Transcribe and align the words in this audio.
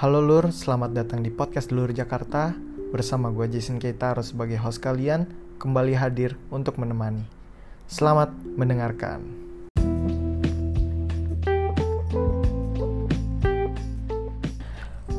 Halo 0.00 0.24
Lur, 0.24 0.48
selamat 0.48 0.96
datang 0.96 1.20
di 1.20 1.28
podcast 1.28 1.68
Lur 1.76 1.92
Jakarta. 1.92 2.56
Bersama 2.88 3.28
gue 3.36 3.44
Jason 3.52 3.76
Keitaro 3.76 4.24
sebagai 4.24 4.56
host 4.56 4.80
kalian 4.80 5.28
Kembali 5.60 5.92
hadir 5.92 6.40
untuk 6.48 6.80
menemani. 6.80 7.20
Selamat 7.84 8.32
mendengarkan. 8.32 9.20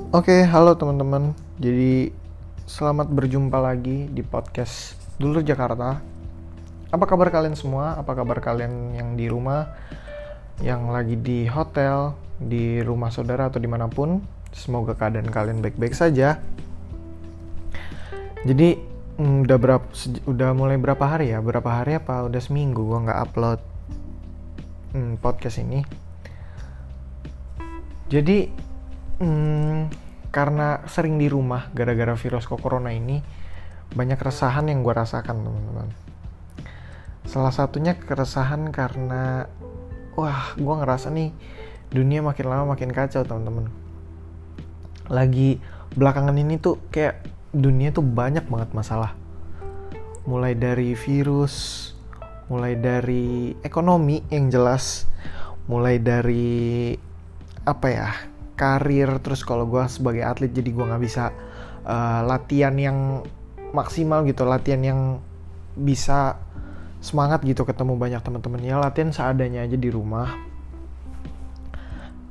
Oke, 0.09 0.49
halo 0.49 0.73
teman-teman. 0.73 1.37
Jadi 1.61 2.09
selamat 2.65 3.13
berjumpa 3.13 3.61
lagi 3.61 4.09
di 4.09 4.25
podcast 4.25 4.97
Lur 5.21 5.45
Jakarta. 5.45 6.01
Apa 6.89 7.05
kabar 7.05 7.29
kalian 7.29 7.53
semua? 7.53 8.01
Apa 8.01 8.17
kabar 8.17 8.41
kalian 8.41 8.97
yang 8.97 9.13
di 9.13 9.29
rumah? 9.29 9.77
Yang 10.57 10.81
lagi 10.89 11.15
di 11.21 11.45
hotel, 11.45 12.17
di 12.41 12.81
rumah 12.81 13.13
saudara 13.13 13.45
atau 13.53 13.61
di 13.61 13.69
mana 13.69 13.85
pun 13.85 14.40
Semoga 14.51 14.93
keadaan 14.99 15.31
kalian 15.31 15.63
baik-baik 15.63 15.95
saja. 15.95 16.43
Jadi 18.43 18.75
mm, 19.15 19.47
udah 19.47 19.57
berapa 19.57 19.87
udah 20.27 20.49
mulai 20.51 20.75
berapa 20.75 21.05
hari 21.07 21.31
ya? 21.31 21.39
Berapa 21.39 21.81
hari 21.81 21.97
apa 21.97 22.27
udah 22.27 22.41
seminggu 22.43 22.83
gua 22.83 23.07
nggak 23.07 23.19
upload 23.31 23.59
hmm, 24.91 25.13
podcast 25.23 25.63
ini. 25.63 25.81
Jadi 28.11 28.51
hmm, 29.23 29.87
karena 30.35 30.83
sering 30.87 31.15
di 31.15 31.31
rumah 31.31 31.71
gara-gara 31.71 32.15
virus 32.19 32.43
corona 32.43 32.91
ini 32.91 33.23
banyak 33.91 34.15
keresahan 34.15 34.71
yang 34.71 34.83
gue 34.83 34.95
rasakan 34.95 35.43
teman-teman. 35.43 35.91
Salah 37.27 37.51
satunya 37.51 37.95
keresahan 37.95 38.71
karena 38.71 39.47
wah 40.15 40.55
gue 40.55 40.75
ngerasa 40.75 41.11
nih 41.11 41.31
dunia 41.91 42.23
makin 42.23 42.47
lama 42.47 42.75
makin 42.75 42.91
kacau 42.91 43.23
teman-teman 43.23 43.80
lagi 45.11 45.59
belakangan 45.91 46.39
ini 46.39 46.55
tuh 46.55 46.79
kayak 46.87 47.27
dunia 47.51 47.91
tuh 47.91 48.01
banyak 48.01 48.47
banget 48.47 48.71
masalah. 48.71 49.11
Mulai 50.23 50.55
dari 50.55 50.95
virus 50.95 51.89
mulai 52.51 52.75
dari 52.75 53.55
ekonomi 53.63 54.19
yang 54.27 54.51
jelas 54.51 55.07
mulai 55.71 55.99
dari 55.99 56.95
apa 57.63 57.87
ya 57.91 58.09
karir. 58.55 59.19
Terus 59.19 59.43
kalau 59.43 59.67
gue 59.67 59.83
sebagai 59.91 60.23
atlet 60.23 60.51
jadi 60.51 60.71
gue 60.71 60.85
nggak 60.87 61.03
bisa 61.03 61.35
uh, 61.83 62.21
latihan 62.23 62.75
yang 62.79 63.23
maksimal 63.71 64.27
gitu 64.27 64.43
latihan 64.43 64.83
yang 64.83 64.99
bisa 65.75 66.39
semangat 66.99 67.43
gitu 67.43 67.67
ketemu 67.67 67.99
banyak 67.99 68.21
teman-teman. 68.23 68.63
Ya 68.63 68.79
latihan 68.79 69.11
seadanya 69.11 69.67
aja 69.67 69.75
di 69.75 69.91
rumah 69.91 70.50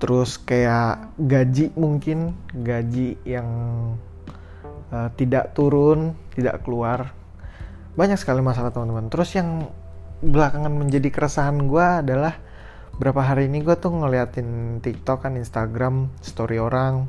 terus 0.00 0.40
kayak 0.40 1.12
gaji 1.20 1.76
mungkin 1.76 2.32
gaji 2.56 3.20
yang 3.28 3.48
uh, 4.90 5.08
tidak 5.14 5.52
turun 5.52 6.16
tidak 6.32 6.64
keluar. 6.64 7.12
Banyak 7.94 8.16
sekali 8.16 8.40
masalah 8.40 8.72
teman-teman. 8.72 9.12
Terus 9.12 9.36
yang 9.36 9.68
belakangan 10.24 10.72
menjadi 10.72 11.08
keresahan 11.12 11.68
gue 11.68 11.86
adalah 12.04 12.40
berapa 12.96 13.20
hari 13.20 13.48
ini 13.48 13.64
gue 13.64 13.76
tuh 13.76 13.92
ngeliatin 13.92 14.80
TikTok 14.84 15.24
kan 15.28 15.36
Instagram 15.36 16.12
story 16.20 16.60
orang 16.60 17.08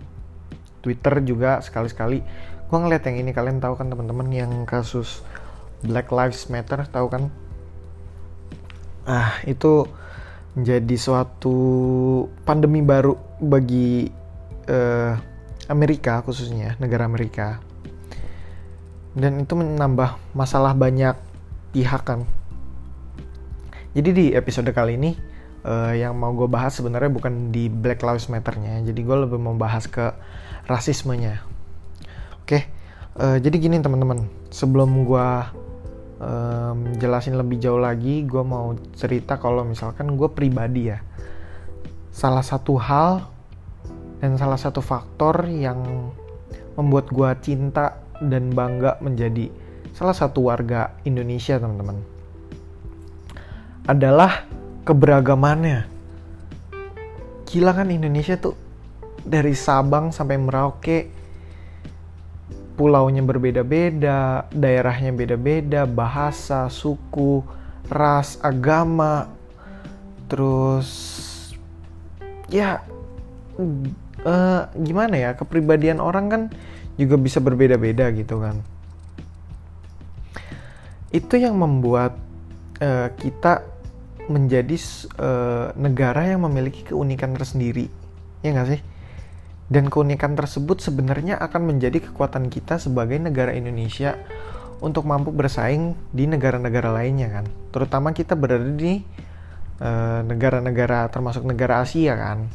Twitter 0.83 1.23
juga 1.23 1.63
sekali-sekali. 1.63 2.19
Gue 2.67 2.77
ngeliat 2.79 3.07
yang 3.07 3.23
ini 3.23 3.31
kalian 3.31 3.63
tahu 3.63 3.79
kan 3.79 3.87
teman-teman 3.87 4.27
yang 4.31 4.51
kasus 4.67 5.23
Black 5.83 6.11
Lives 6.11 6.51
Matter 6.51 6.83
tahu 6.91 7.07
kan? 7.07 7.23
Ah 9.07 9.39
itu 9.47 9.87
menjadi 10.57 10.95
suatu 10.99 11.57
pandemi 12.43 12.83
baru 12.83 13.15
bagi 13.39 14.11
uh, 14.67 15.13
Amerika 15.71 16.19
khususnya 16.23 16.75
negara 16.77 17.07
Amerika. 17.07 17.63
Dan 19.11 19.43
itu 19.43 19.53
menambah 19.55 20.35
masalah 20.35 20.71
banyak 20.75 21.15
pihak 21.75 22.03
kan. 22.03 22.27
Jadi 23.91 24.09
di 24.15 24.25
episode 24.31 24.71
kali 24.71 24.95
ini 24.95 25.11
uh, 25.67 25.91
yang 25.91 26.15
mau 26.15 26.31
gue 26.31 26.47
bahas 26.47 26.75
sebenarnya 26.75 27.11
bukan 27.11 27.51
di 27.51 27.67
Black 27.67 28.03
Lives 28.03 28.31
Matter-nya. 28.31 28.79
Jadi 28.83 28.99
gue 29.03 29.17
lebih 29.27 29.39
mau 29.39 29.55
bahas 29.55 29.87
ke 29.87 30.15
rasismenya. 30.67 31.43
Oke 32.43 32.81
uh, 33.19 33.37
jadi 33.39 33.55
gini 33.59 33.81
teman-teman. 33.83 34.27
Sebelum 34.51 35.03
gue 35.03 35.27
um, 36.21 36.93
jelasin 37.01 37.35
lebih 37.35 37.57
jauh 37.57 37.81
lagi, 37.81 38.21
gue 38.23 38.43
mau 38.45 38.77
cerita 38.93 39.41
kalau 39.41 39.65
misalkan 39.65 40.13
gue 40.13 40.29
pribadi 40.29 40.93
ya, 40.93 41.01
salah 42.13 42.45
satu 42.45 42.77
hal 42.77 43.25
dan 44.21 44.37
salah 44.37 44.61
satu 44.61 44.85
faktor 44.85 45.49
yang 45.49 46.13
membuat 46.77 47.09
gue 47.09 47.29
cinta 47.41 47.99
dan 48.21 48.53
bangga 48.53 49.01
menjadi 49.01 49.49
salah 49.97 50.13
satu 50.13 50.47
warga 50.47 50.93
Indonesia 51.03 51.57
teman-teman 51.57 51.97
adalah 53.89 54.45
keberagamannya. 54.85 55.89
Gila 57.49 57.71
kan 57.75 57.89
Indonesia 57.91 58.37
tuh 58.37 58.55
dari 59.25 59.57
Sabang 59.57 60.13
sampai 60.13 60.37
Merauke 60.39 61.20
pulaunya 62.81 63.21
berbeda-beda, 63.21 64.49
daerahnya 64.49 65.13
beda-beda, 65.13 65.85
bahasa, 65.85 66.65
suku, 66.65 67.45
ras, 67.85 68.41
agama, 68.41 69.29
terus 70.25 70.89
ya 72.49 72.81
uh, 74.25 74.65
gimana 74.81 75.13
ya 75.13 75.37
kepribadian 75.37 76.01
orang 76.01 76.25
kan 76.25 76.41
juga 76.97 77.21
bisa 77.21 77.37
berbeda-beda 77.37 78.09
gitu 78.17 78.41
kan. 78.41 78.57
Itu 81.13 81.37
yang 81.37 81.61
membuat 81.61 82.17
uh, 82.81 83.13
kita 83.13 83.61
menjadi 84.25 84.73
uh, 85.21 85.69
negara 85.77 86.33
yang 86.33 86.49
memiliki 86.49 86.81
keunikan 86.89 87.37
tersendiri, 87.37 87.93
ya 88.41 88.57
nggak 88.57 88.69
sih? 88.73 88.81
Dan 89.71 89.87
keunikan 89.87 90.35
tersebut 90.35 90.83
sebenarnya 90.83 91.39
akan 91.39 91.71
menjadi 91.71 92.03
kekuatan 92.03 92.51
kita 92.51 92.75
sebagai 92.75 93.15
negara 93.23 93.55
Indonesia 93.55 94.19
untuk 94.83 95.07
mampu 95.07 95.31
bersaing 95.31 95.95
di 96.11 96.27
negara-negara 96.27 96.91
lainnya 96.91 97.31
kan. 97.31 97.45
Terutama 97.71 98.11
kita 98.11 98.35
berada 98.35 98.67
di 98.67 98.99
eh, 99.79 100.19
negara-negara 100.27 101.07
uh, 101.07 101.09
termasuk 101.09 101.47
negara 101.47 101.87
Asia 101.87 102.19
kan. 102.19 102.51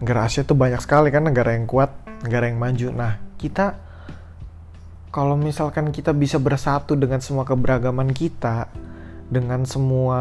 Negara 0.00 0.24
Asia 0.24 0.48
tuh 0.48 0.56
banyak 0.56 0.80
sekali 0.80 1.12
kan 1.12 1.28
negara 1.28 1.52
yang 1.52 1.68
kuat, 1.68 1.92
negara 2.24 2.48
yang 2.48 2.56
maju. 2.56 2.88
Nah, 2.94 3.20
kita 3.36 3.76
kalau 5.12 5.36
misalkan 5.36 5.92
kita 5.92 6.16
bisa 6.16 6.40
bersatu 6.40 6.96
dengan 6.96 7.20
semua 7.20 7.44
keberagaman 7.44 8.16
kita, 8.16 8.70
dengan 9.28 9.66
semua 9.68 10.20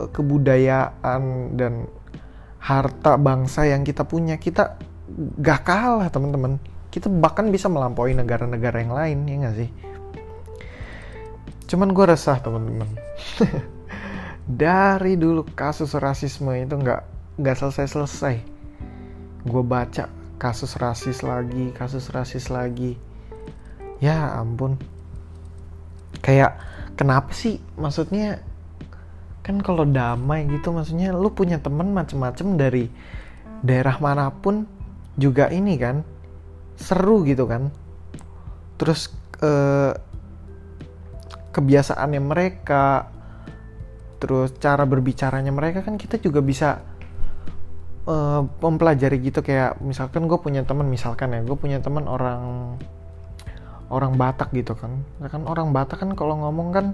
eh, 0.00 0.08
kebudayaan 0.08 1.52
dan 1.58 1.84
harta 2.60 3.16
bangsa 3.16 3.64
yang 3.64 3.82
kita 3.82 4.04
punya 4.04 4.36
kita 4.36 4.76
gak 5.40 5.64
kalah 5.64 6.12
teman-teman. 6.12 6.60
Kita 6.90 7.08
bahkan 7.08 7.48
bisa 7.48 7.70
melampaui 7.72 8.12
negara-negara 8.12 8.84
yang 8.84 8.92
lain 8.94 9.18
ya 9.26 9.36
gak 9.48 9.56
sih? 9.56 9.70
Cuman 11.70 11.94
gue 11.94 12.04
resah 12.04 12.42
teman-teman. 12.42 12.90
Dari 14.50 15.14
dulu 15.14 15.46
kasus 15.54 15.94
rasisme 15.94 16.50
itu 16.58 16.74
nggak 16.74 17.00
nggak 17.38 17.56
selesai-selesai. 17.56 18.42
Gue 19.46 19.62
baca 19.62 20.10
kasus 20.42 20.74
rasis 20.74 21.22
lagi 21.22 21.70
kasus 21.70 22.10
rasis 22.10 22.50
lagi. 22.50 22.98
Ya 24.02 24.34
ampun. 24.34 24.82
Kayak 26.18 26.58
kenapa 26.98 27.30
sih? 27.30 27.62
Maksudnya 27.78 28.42
kan 29.50 29.58
kalau 29.66 29.82
damai 29.82 30.46
gitu 30.46 30.70
maksudnya 30.70 31.10
lu 31.10 31.34
punya 31.34 31.58
temen 31.58 31.90
macem-macem 31.90 32.54
dari 32.54 32.86
daerah 33.66 33.98
mana 33.98 34.30
pun 34.30 34.62
juga 35.18 35.50
ini 35.50 35.74
kan 35.74 36.06
seru 36.78 37.26
gitu 37.26 37.50
kan. 37.50 37.74
Terus 38.78 39.10
eh, 39.42 39.92
kebiasaannya 41.50 42.22
mereka 42.22 43.10
terus 44.22 44.54
cara 44.62 44.86
berbicaranya 44.86 45.50
mereka 45.50 45.82
kan 45.82 45.96
kita 45.96 46.20
juga 46.20 46.44
bisa 46.44 46.84
uh, 48.04 48.44
mempelajari 48.44 49.16
gitu. 49.24 49.40
Kayak 49.40 49.80
misalkan 49.80 50.28
gue 50.28 50.36
punya 50.36 50.60
teman 50.60 50.92
misalkan 50.92 51.32
ya 51.32 51.40
gue 51.40 51.56
punya 51.56 51.80
teman 51.80 52.04
orang 52.04 52.76
orang 53.88 54.12
Batak 54.20 54.52
gitu 54.52 54.76
kan. 54.76 55.00
Kan 55.24 55.48
orang 55.48 55.72
Batak 55.72 56.04
kan 56.04 56.12
kalau 56.12 56.36
ngomong 56.36 56.68
kan 56.68 56.86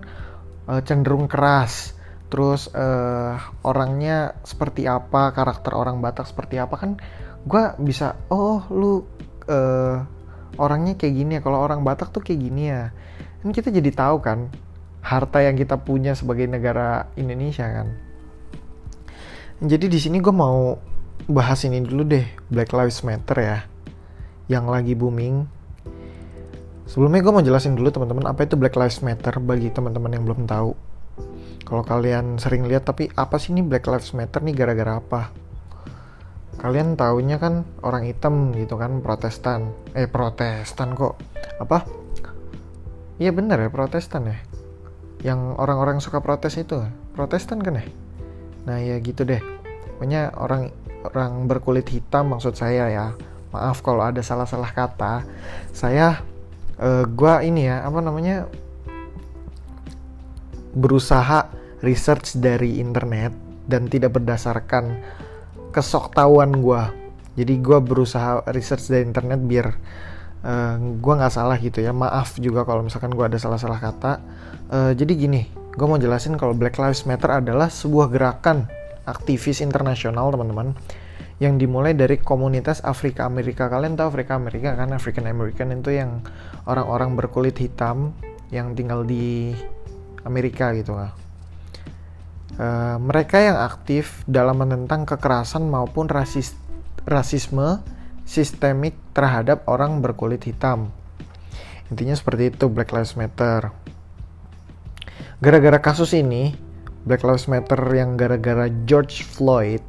uh, 0.70 0.78
cenderung 0.86 1.26
keras 1.26 1.95
terus 2.26 2.66
uh, 2.74 3.38
orangnya 3.62 4.34
seperti 4.42 4.90
apa 4.90 5.30
karakter 5.30 5.72
orang 5.78 6.02
Batak 6.02 6.26
seperti 6.26 6.58
apa 6.58 6.74
kan 6.74 6.90
gue 7.46 7.64
bisa 7.78 8.18
oh 8.34 8.66
lu 8.74 9.06
uh, 9.46 10.02
orangnya 10.58 10.96
kayak 10.98 11.14
gini 11.14 11.32
ya 11.38 11.40
kalau 11.44 11.62
orang 11.62 11.84
Batak 11.84 12.10
tuh 12.10 12.24
kayak 12.24 12.40
gini 12.40 12.62
ya. 12.72 12.90
Kan 13.44 13.54
kita 13.54 13.70
jadi 13.70 13.90
tahu 13.92 14.18
kan 14.24 14.50
harta 15.04 15.38
yang 15.38 15.54
kita 15.54 15.78
punya 15.78 16.18
sebagai 16.18 16.50
negara 16.50 17.06
Indonesia 17.14 17.62
kan. 17.62 17.94
Jadi 19.62 19.86
di 19.88 19.98
sini 20.02 20.20
gue 20.20 20.34
mau 20.34 20.76
bahas 21.30 21.64
ini 21.64 21.80
dulu 21.80 22.04
deh 22.04 22.26
Black 22.52 22.76
Lives 22.76 23.00
Matter 23.06 23.38
ya 23.40 23.58
yang 24.50 24.66
lagi 24.68 24.92
booming. 24.92 25.46
Sebelumnya 26.86 27.22
gue 27.22 27.32
mau 27.34 27.42
jelasin 27.42 27.74
dulu 27.74 27.90
teman-teman 27.90 28.30
apa 28.30 28.46
itu 28.46 28.54
Black 28.54 28.74
Lives 28.74 29.02
Matter 29.02 29.38
bagi 29.42 29.70
teman-teman 29.70 30.10
yang 30.12 30.22
belum 30.26 30.46
tahu 30.46 30.95
kalau 31.66 31.82
kalian 31.82 32.38
sering 32.38 32.70
lihat 32.70 32.86
tapi 32.86 33.10
apa 33.18 33.42
sih 33.42 33.50
ini 33.50 33.66
Black 33.66 33.90
Lives 33.90 34.14
Matter 34.14 34.38
nih 34.38 34.54
gara-gara 34.54 35.02
apa? 35.02 35.34
Kalian 36.62 36.94
taunya 36.94 37.42
kan 37.42 37.66
orang 37.82 38.06
hitam 38.06 38.54
gitu 38.54 38.78
kan 38.78 39.02
protestan. 39.02 39.74
Eh 39.90 40.06
protestan 40.06 40.94
kok. 40.94 41.18
Apa? 41.58 41.82
Iya 43.18 43.34
bener 43.34 43.66
ya 43.66 43.70
protestan 43.74 44.30
ya. 44.30 44.38
Yang 45.26 45.58
orang-orang 45.58 45.98
suka 45.98 46.22
protes 46.22 46.54
itu. 46.54 46.86
Protestan 47.18 47.58
kan 47.58 47.82
ya? 47.82 47.84
Nah 48.70 48.78
ya 48.78 49.02
gitu 49.02 49.26
deh. 49.26 49.42
Pokoknya 49.98 50.38
orang 50.38 50.70
orang 51.02 51.50
berkulit 51.50 51.90
hitam 51.90 52.30
maksud 52.30 52.54
saya 52.54 52.86
ya. 52.94 53.06
Maaf 53.50 53.82
kalau 53.82 54.06
ada 54.06 54.22
salah-salah 54.22 54.70
kata. 54.70 55.26
Saya 55.74 56.22
uh, 56.78 57.02
gua 57.10 57.42
ini 57.42 57.66
ya 57.66 57.82
apa 57.82 57.98
namanya 57.98 58.46
berusaha 60.76 61.55
research 61.84 62.38
dari 62.40 62.80
internet 62.80 63.34
dan 63.66 63.90
tidak 63.90 64.16
berdasarkan 64.16 65.02
kesoktahuan 65.74 66.62
gua. 66.62 66.94
Jadi 67.36 67.60
gua 67.60 67.84
berusaha 67.84 68.46
research 68.48 68.88
dari 68.88 69.04
internet 69.04 69.40
biar 69.44 69.66
uh, 70.46 70.76
gua 71.02 71.14
nggak 71.20 71.34
salah 71.34 71.56
gitu 71.60 71.84
ya. 71.84 71.92
Maaf 71.92 72.40
juga 72.40 72.64
kalau 72.64 72.86
misalkan 72.86 73.12
gua 73.12 73.28
ada 73.28 73.36
salah-salah 73.36 73.80
kata. 73.82 74.12
Uh, 74.66 74.92
jadi 74.96 75.12
gini 75.14 75.42
gue 75.76 75.84
mau 75.84 76.00
jelasin 76.00 76.40
kalau 76.40 76.56
Black 76.56 76.80
Lives 76.80 77.04
Matter 77.04 77.28
adalah 77.28 77.68
sebuah 77.68 78.08
gerakan 78.08 78.64
aktivis 79.04 79.60
internasional 79.60 80.32
teman-teman 80.32 80.72
yang 81.36 81.60
dimulai 81.60 81.92
dari 81.92 82.16
komunitas 82.16 82.80
Afrika 82.80 83.28
Amerika. 83.28 83.68
Kalian 83.68 83.92
tahu 83.92 84.08
Afrika 84.08 84.40
Amerika 84.40 84.72
kan? 84.72 84.96
African 84.96 85.28
American 85.28 85.76
itu 85.76 85.92
yang 85.92 86.24
orang-orang 86.64 87.12
berkulit 87.12 87.60
hitam 87.60 88.16
yang 88.48 88.72
tinggal 88.72 89.04
di 89.04 89.52
Amerika 90.24 90.72
gitu 90.72 90.96
lah 90.96 91.25
uh, 92.54 92.96
mereka 93.02 93.42
yang 93.42 93.58
aktif 93.58 94.22
dalam 94.30 94.62
menentang 94.62 95.02
kekerasan 95.02 95.66
maupun 95.66 96.06
rasis 96.06 96.54
rasisme 97.06 97.82
sistemik 98.26 98.98
terhadap 99.14 99.66
orang 99.70 100.02
berkulit 100.02 100.42
hitam. 100.42 100.90
Intinya 101.90 102.18
seperti 102.18 102.50
itu 102.50 102.66
Black 102.66 102.90
Lives 102.90 103.14
Matter. 103.14 103.70
Gara-gara 105.38 105.78
kasus 105.78 106.10
ini 106.18 106.50
Black 107.06 107.22
Lives 107.22 107.46
Matter 107.46 107.78
yang 107.94 108.18
gara-gara 108.18 108.66
George 108.88 109.22
Floyd, 109.22 109.84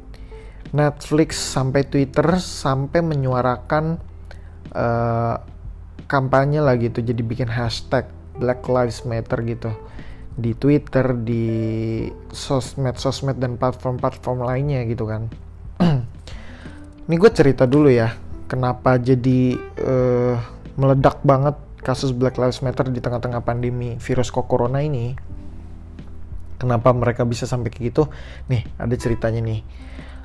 Netflix 0.70 1.34
sampai 1.42 1.82
Twitter 1.82 2.38
sampai 2.38 3.02
menyuarakan 3.02 3.98
uh, 4.70 5.36
kampanye 6.06 6.62
lah 6.62 6.78
gitu, 6.78 7.02
jadi 7.02 7.18
bikin 7.18 7.50
hashtag 7.50 8.06
Black 8.38 8.62
Lives 8.70 9.02
Matter 9.02 9.42
gitu 9.42 9.74
di 10.38 10.54
Twitter, 10.54 11.18
di 11.18 11.44
sosmed-sosmed 12.30 13.42
dan 13.42 13.58
platform-platform 13.58 14.46
lainnya 14.46 14.86
gitu 14.86 15.10
kan. 15.10 15.26
Ini 17.10 17.14
gue 17.18 17.30
cerita 17.34 17.66
dulu 17.66 17.90
ya, 17.90 18.14
kenapa 18.46 19.02
jadi 19.02 19.58
uh, 19.82 20.36
meledak 20.78 21.18
banget 21.26 21.58
kasus 21.82 22.14
Black 22.14 22.38
Lives 22.38 22.62
Matter 22.62 22.86
di 22.86 23.02
tengah-tengah 23.02 23.42
pandemi 23.42 23.98
virus 23.98 24.30
corona 24.30 24.82
ini. 24.82 25.14
Kenapa 26.58 26.90
mereka 26.90 27.22
bisa 27.22 27.46
sampai 27.46 27.70
kayak 27.70 27.94
gitu? 27.94 28.10
Nih 28.50 28.66
ada 28.76 28.94
ceritanya 28.98 29.40
nih. 29.40 29.62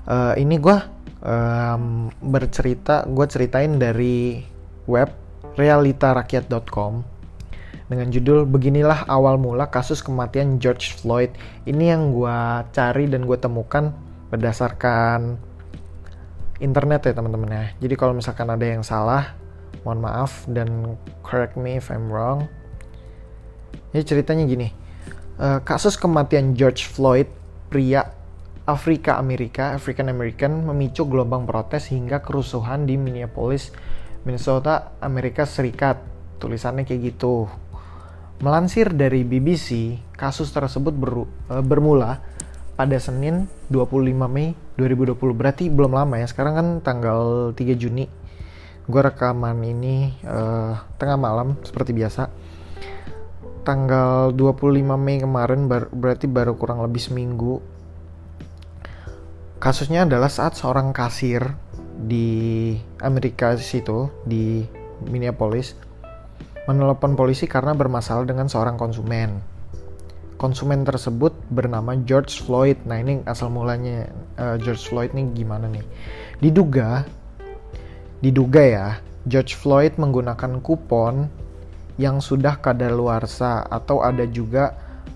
Uh, 0.03 0.33
ini 0.35 0.59
gue 0.59 0.77
um, 1.23 2.09
bercerita 2.19 3.07
gue 3.07 3.25
ceritain 3.29 3.79
dari 3.79 4.43
web 4.89 5.07
realitarakyat.com 5.55 7.12
dengan 7.91 8.07
judul 8.09 8.47
beginilah 8.47 9.07
awal 9.07 9.35
mula 9.35 9.67
kasus 9.67 9.99
kematian 9.99 10.59
George 10.59 10.95
Floyd 10.95 11.31
ini 11.67 11.91
yang 11.91 12.15
gue 12.15 12.37
cari 12.71 13.05
dan 13.07 13.27
gue 13.27 13.37
temukan 13.37 13.91
berdasarkan 14.31 15.35
internet 16.63 17.11
ya 17.11 17.13
teman-teman 17.13 17.49
ya 17.51 17.65
jadi 17.83 17.93
kalau 17.99 18.15
misalkan 18.15 18.47
ada 18.47 18.63
yang 18.63 18.81
salah 18.81 19.35
mohon 19.83 19.99
maaf 19.99 20.47
dan 20.47 20.95
correct 21.25 21.59
me 21.59 21.77
if 21.77 21.91
I'm 21.91 22.07
wrong 22.07 22.47
ini 23.91 24.01
ceritanya 24.01 24.47
gini 24.47 24.83
uh, 25.39 25.59
kasus 25.63 25.97
kematian 25.97 26.53
George 26.53 26.89
Floyd, 26.89 27.29
pria 27.71 28.05
Afrika 28.63 29.19
Amerika, 29.19 29.75
African 29.75 30.07
American 30.07 30.63
memicu 30.63 31.03
gelombang 31.03 31.43
protes 31.43 31.91
hingga 31.91 32.23
kerusuhan 32.23 32.87
di 32.87 32.95
Minneapolis, 32.95 33.75
Minnesota, 34.23 34.95
Amerika 35.03 35.43
Serikat. 35.43 35.99
Tulisannya 36.39 36.87
kayak 36.87 37.01
gitu. 37.15 37.47
Melansir 38.41 38.89
dari 38.95 39.21
BBC, 39.21 39.99
kasus 40.17 40.49
tersebut 40.49 40.95
ber, 40.95 41.27
uh, 41.51 41.61
bermula 41.61 42.23
pada 42.73 42.97
Senin 42.97 43.45
25 43.69 44.25
Mei 44.31 44.57
2020. 44.79 45.19
Berarti 45.37 45.69
belum 45.69 45.93
lama 45.93 46.17
ya. 46.17 46.25
Sekarang 46.25 46.53
kan 46.57 46.67
tanggal 46.81 47.53
3 47.53 47.77
Juni. 47.77 48.09
Gue 48.89 49.01
rekaman 49.03 49.61
ini 49.61 50.17
uh, 50.25 50.75
tengah 50.97 51.15
malam 51.15 51.55
seperti 51.63 51.93
biasa 51.93 52.31
tanggal 53.63 54.35
25 54.35 54.83
Mei 54.99 55.23
kemarin 55.23 55.71
bar 55.71 55.87
berarti 55.89 56.27
baru 56.27 56.59
kurang 56.59 56.83
lebih 56.83 56.99
seminggu 56.99 57.63
kasusnya 59.63 60.03
adalah 60.03 60.27
saat 60.27 60.59
seorang 60.59 60.91
kasir 60.91 61.55
di 61.95 62.75
Amerika 62.99 63.55
situ 63.55 64.11
di 64.27 64.67
Minneapolis 65.07 65.79
menelepon 66.69 67.17
polisi 67.17 67.49
karena 67.49 67.75
bermasalah 67.75 68.23
dengan 68.27 68.47
seorang 68.47 68.79
konsumen 68.79 69.41
konsumen 70.39 70.83
tersebut 70.83 71.31
bernama 71.51 71.95
George 72.03 72.43
Floyd 72.43 72.79
nah 72.83 72.99
ini 72.99 73.23
asal 73.23 73.51
mulanya 73.51 74.11
uh, 74.39 74.55
George 74.59 74.83
Floyd 74.83 75.11
nih 75.15 75.31
gimana 75.31 75.71
nih 75.71 75.83
diduga 76.39 77.07
diduga 78.23 78.61
ya 78.63 78.87
George 79.23 79.55
Floyd 79.55 79.95
menggunakan 79.95 80.59
kupon 80.59 81.31
yang 81.95 82.19
sudah 82.19 82.57
kadaluarsa 82.57 83.63
atau 83.69 84.01
ada 84.01 84.25
juga 84.25 84.73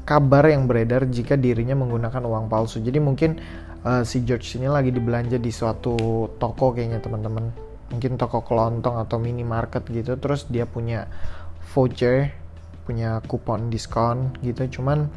kabar 0.08 0.48
yang 0.48 0.70
beredar 0.70 1.04
jika 1.12 1.36
dirinya 1.36 1.76
menggunakan 1.76 2.24
uang 2.24 2.48
palsu. 2.48 2.80
Jadi 2.80 3.00
mungkin 3.04 3.36
uh, 3.84 4.08
si 4.08 4.24
George 4.24 4.56
ini 4.56 4.72
lagi 4.72 4.96
dibelanja 4.96 5.36
di 5.36 5.52
suatu 5.52 6.28
toko 6.40 6.72
kayaknya 6.72 7.04
teman-teman. 7.04 7.52
Mungkin 7.92 8.16
toko 8.16 8.44
kelontong 8.44 9.04
atau 9.04 9.20
minimarket 9.20 9.84
gitu. 9.92 10.16
Terus 10.16 10.48
dia 10.48 10.64
punya 10.64 11.08
voucher, 11.74 12.32
punya 12.88 13.20
kupon 13.28 13.68
diskon 13.68 14.32
gitu. 14.42 14.80
Cuman 14.80 15.12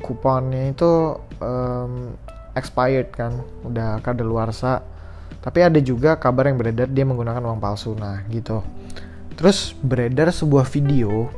kuponnya 0.00 0.70
itu 0.70 1.18
um, 1.42 2.14
expired 2.54 3.10
kan, 3.14 3.42
udah 3.66 3.98
kadaluarsa. 4.00 4.82
Tapi 5.44 5.60
ada 5.60 5.76
juga 5.82 6.16
kabar 6.16 6.48
yang 6.48 6.56
beredar 6.56 6.88
dia 6.88 7.04
menggunakan 7.04 7.44
uang 7.44 7.60
palsu. 7.60 7.92
Nah, 7.92 8.24
gitu. 8.32 8.64
Terus 9.34 9.74
beredar 9.82 10.30
sebuah 10.30 10.64
video 10.64 11.28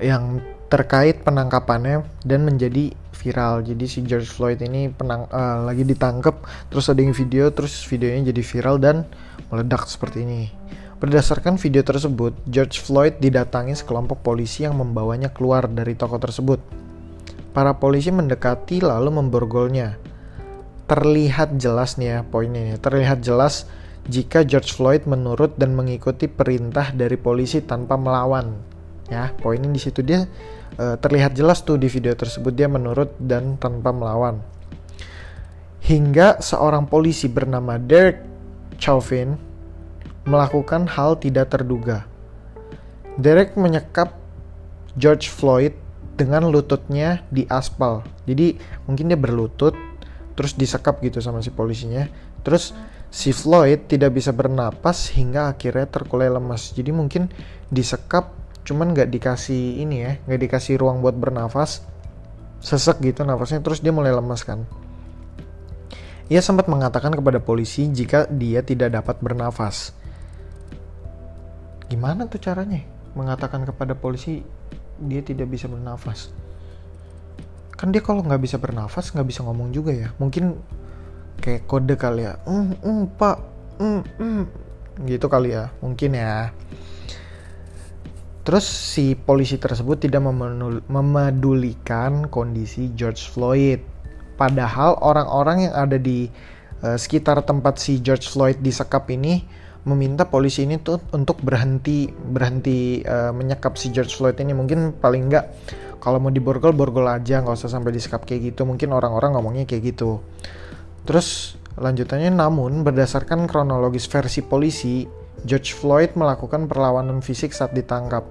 yang 0.00 0.40
terkait 0.68 1.24
penangkapannya 1.24 2.04
dan 2.24 2.44
menjadi 2.44 2.92
viral. 3.18 3.66
Jadi 3.66 3.84
si 3.90 3.98
George 4.06 4.30
Floyd 4.30 4.62
ini 4.62 4.88
penang 4.94 5.26
uh, 5.28 5.66
lagi 5.66 5.82
ditangkap, 5.82 6.38
terus 6.70 6.86
ada 6.86 7.02
yang 7.02 7.12
video, 7.12 7.50
terus 7.50 7.82
videonya 7.84 8.30
jadi 8.30 8.42
viral 8.46 8.76
dan 8.78 8.96
meledak 9.50 9.84
seperti 9.90 10.22
ini. 10.22 10.42
Berdasarkan 10.98 11.62
video 11.62 11.86
tersebut, 11.86 12.34
George 12.50 12.82
Floyd 12.82 13.22
didatangi 13.22 13.70
sekelompok 13.78 14.18
polisi 14.18 14.66
yang 14.66 14.82
membawanya 14.82 15.30
keluar 15.30 15.70
dari 15.70 15.94
toko 15.94 16.18
tersebut. 16.18 16.58
Para 17.54 17.78
polisi 17.78 18.10
mendekati 18.10 18.82
lalu 18.82 19.14
memborgolnya. 19.14 19.94
Terlihat 20.90 21.54
jelas 21.54 22.02
nih 22.02 22.18
ya 22.18 22.18
poinnya, 22.26 22.82
terlihat 22.82 23.22
jelas 23.22 23.70
jika 24.10 24.42
George 24.42 24.74
Floyd 24.74 25.06
menurut 25.06 25.54
dan 25.54 25.78
mengikuti 25.78 26.26
perintah 26.26 26.90
dari 26.90 27.14
polisi 27.14 27.62
tanpa 27.62 27.94
melawan. 27.94 28.58
Ya, 29.06 29.30
poinnya 29.38 29.70
di 29.70 29.78
situ 29.78 30.02
dia 30.02 30.26
uh, 30.82 30.98
terlihat 30.98 31.38
jelas 31.38 31.62
tuh 31.62 31.78
di 31.78 31.86
video 31.86 32.10
tersebut 32.18 32.50
dia 32.50 32.66
menurut 32.66 33.14
dan 33.22 33.54
tanpa 33.54 33.94
melawan. 33.94 34.42
Hingga 35.86 36.42
seorang 36.42 36.90
polisi 36.90 37.30
bernama 37.30 37.78
Derek 37.78 38.18
Chauvin 38.82 39.47
melakukan 40.28 40.84
hal 40.84 41.16
tidak 41.16 41.48
terduga. 41.56 42.04
Derek 43.16 43.56
menyekap 43.56 44.14
George 44.94 45.32
Floyd 45.32 45.72
dengan 46.14 46.52
lututnya 46.52 47.24
di 47.32 47.48
aspal. 47.48 48.04
Jadi 48.28 48.60
mungkin 48.84 49.08
dia 49.08 49.18
berlutut 49.18 49.72
terus 50.36 50.54
disekap 50.54 51.00
gitu 51.02 51.18
sama 51.24 51.40
si 51.40 51.50
polisinya. 51.50 52.06
Terus 52.44 52.76
si 53.08 53.32
Floyd 53.32 53.88
tidak 53.88 54.14
bisa 54.14 54.30
bernapas 54.30 55.10
hingga 55.16 55.50
akhirnya 55.50 55.88
terkulai 55.88 56.28
lemas. 56.28 56.76
Jadi 56.76 56.92
mungkin 56.92 57.32
disekap 57.72 58.36
cuman 58.68 58.92
nggak 58.92 59.08
dikasih 59.08 59.80
ini 59.80 59.96
ya, 60.04 60.12
nggak 60.28 60.40
dikasih 60.44 60.76
ruang 60.76 61.00
buat 61.00 61.16
bernafas, 61.16 61.88
sesek 62.60 63.00
gitu 63.00 63.24
nafasnya 63.24 63.64
terus 63.64 63.80
dia 63.80 63.96
mulai 63.96 64.12
lemas 64.12 64.44
kan. 64.44 64.68
Ia 66.28 66.44
sempat 66.44 66.68
mengatakan 66.68 67.16
kepada 67.16 67.40
polisi 67.40 67.88
jika 67.88 68.28
dia 68.28 68.60
tidak 68.60 68.92
dapat 68.92 69.16
bernafas. 69.24 69.96
Gimana 71.88 72.28
tuh 72.28 72.40
caranya? 72.40 72.84
Mengatakan 73.16 73.64
kepada 73.64 73.96
polisi 73.96 74.44
dia 75.00 75.24
tidak 75.24 75.48
bisa 75.48 75.66
bernafas. 75.66 76.30
Kan 77.74 77.90
dia 77.94 78.02
kalau 78.02 78.22
nggak 78.22 78.42
bisa 78.42 78.56
bernafas 78.60 79.10
nggak 79.12 79.28
bisa 79.28 79.40
ngomong 79.42 79.72
juga 79.72 79.92
ya. 79.92 80.12
Mungkin 80.20 80.56
kayak 81.40 81.64
kode 81.64 81.96
kali 81.96 82.28
ya. 82.28 82.36
Mm, 82.44 82.76
mm, 82.78 83.02
pak, 83.16 83.36
mm, 83.80 84.00
mm. 84.20 84.44
gitu 85.08 85.26
kali 85.30 85.56
ya. 85.56 85.72
Mungkin 85.80 86.18
ya. 86.18 86.52
Terus 88.44 88.64
si 88.64 89.12
polisi 89.12 89.60
tersebut 89.60 90.00
tidak 90.00 90.24
memedulikan 90.88 92.32
kondisi 92.32 92.96
George 92.96 93.28
Floyd 93.28 93.98
Padahal 94.38 94.94
orang-orang 95.02 95.66
yang 95.66 95.74
ada 95.74 95.98
di 95.98 96.30
uh, 96.86 96.94
sekitar 96.94 97.42
tempat 97.42 97.82
si 97.82 97.98
George 97.98 98.30
Floyd 98.30 98.62
disekap 98.62 99.10
ini 99.10 99.42
meminta 99.88 100.28
polisi 100.28 100.68
ini 100.68 100.76
tuh 100.76 101.00
untuk 101.16 101.40
berhenti 101.40 102.06
berhenti 102.12 103.00
uh, 103.00 103.32
menyekap 103.32 103.80
si 103.80 103.88
George 103.88 104.12
Floyd 104.12 104.36
ini. 104.38 104.52
Mungkin 104.52 105.00
paling 105.00 105.32
enggak 105.32 105.48
kalau 105.98 106.20
mau 106.20 106.28
diborgol 106.28 106.76
borgol 106.76 107.08
aja 107.08 107.40
nggak 107.40 107.56
usah 107.56 107.72
sampai 107.72 107.96
disekap 107.96 108.28
kayak 108.28 108.54
gitu. 108.54 108.68
Mungkin 108.68 108.92
orang-orang 108.92 109.34
ngomongnya 109.34 109.64
kayak 109.64 109.96
gitu. 109.96 110.20
Terus 111.08 111.56
lanjutannya 111.80 112.28
namun 112.28 112.84
berdasarkan 112.84 113.48
kronologis 113.48 114.04
versi 114.10 114.44
polisi 114.44 115.08
George 115.46 115.72
Floyd 115.74 116.18
melakukan 116.18 116.66
perlawanan 116.66 117.24
fisik 117.24 117.56
saat 117.56 117.72
ditangkap. 117.72 118.26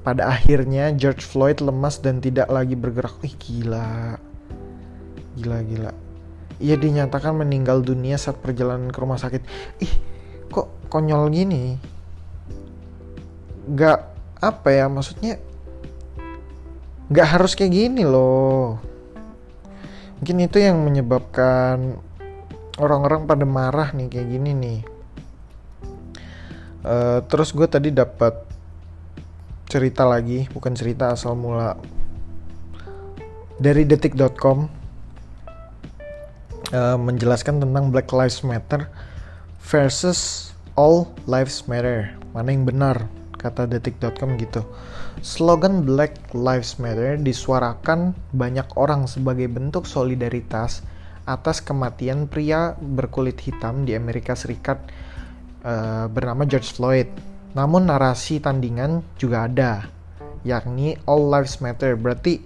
Pada 0.00 0.32
akhirnya 0.32 0.92
George 0.96 1.24
Floyd 1.24 1.60
lemas 1.60 2.00
dan 2.00 2.24
tidak 2.24 2.48
lagi 2.48 2.76
bergerak. 2.76 3.20
Ih 3.24 3.34
gila. 3.36 4.16
Gila 5.36 5.58
gila. 5.64 5.92
Ia 6.60 6.76
dinyatakan 6.76 7.40
meninggal 7.40 7.80
dunia 7.80 8.20
saat 8.20 8.36
perjalanan 8.36 8.92
ke 8.92 8.98
rumah 9.00 9.16
sakit. 9.16 9.40
Ih, 9.80 9.92
konyol 10.90 11.30
gini? 11.30 11.78
Gak 13.70 14.02
apa 14.42 14.68
ya 14.74 14.90
maksudnya? 14.90 15.38
Gak 17.08 17.28
harus 17.38 17.54
kayak 17.54 17.72
gini 17.72 18.02
loh. 18.02 18.82
Mungkin 20.20 20.36
itu 20.44 20.58
yang 20.60 20.82
menyebabkan 20.82 21.96
orang-orang 22.76 23.24
pada 23.24 23.46
marah 23.46 23.94
nih 23.94 24.10
kayak 24.10 24.28
gini 24.28 24.50
nih. 24.52 24.80
Uh, 26.80 27.22
terus 27.30 27.54
gue 27.54 27.64
tadi 27.70 27.94
dapat 27.94 28.34
cerita 29.70 30.02
lagi, 30.02 30.50
bukan 30.50 30.74
cerita 30.74 31.14
asal 31.14 31.38
mula 31.38 31.78
dari 33.60 33.84
detik.com 33.84 34.66
uh, 36.72 36.96
menjelaskan 36.96 37.60
tentang 37.60 37.92
Black 37.92 38.08
Lives 38.10 38.40
Matter 38.40 38.88
versus 39.60 40.50
All 40.80 41.04
Lives 41.28 41.68
Matter. 41.68 42.16
Mana 42.32 42.56
yang 42.56 42.64
benar? 42.64 43.04
Kata 43.36 43.68
detik.com 43.68 44.40
gitu. 44.40 44.64
Slogan 45.20 45.84
Black 45.84 46.32
Lives 46.32 46.80
Matter 46.80 47.20
disuarakan 47.20 48.16
banyak 48.32 48.64
orang 48.80 49.04
sebagai 49.04 49.44
bentuk 49.52 49.84
solidaritas 49.84 50.80
atas 51.28 51.60
kematian 51.60 52.32
pria 52.32 52.72
berkulit 52.80 53.36
hitam 53.44 53.84
di 53.84 53.92
Amerika 53.92 54.32
Serikat 54.32 54.80
uh, 55.68 56.08
bernama 56.08 56.48
George 56.48 56.72
Floyd. 56.72 57.12
Namun 57.52 57.92
narasi 57.92 58.40
tandingan 58.40 59.04
juga 59.20 59.52
ada, 59.52 59.84
yakni 60.48 60.96
All 61.04 61.28
Lives 61.28 61.60
Matter. 61.60 61.92
Berarti 62.00 62.40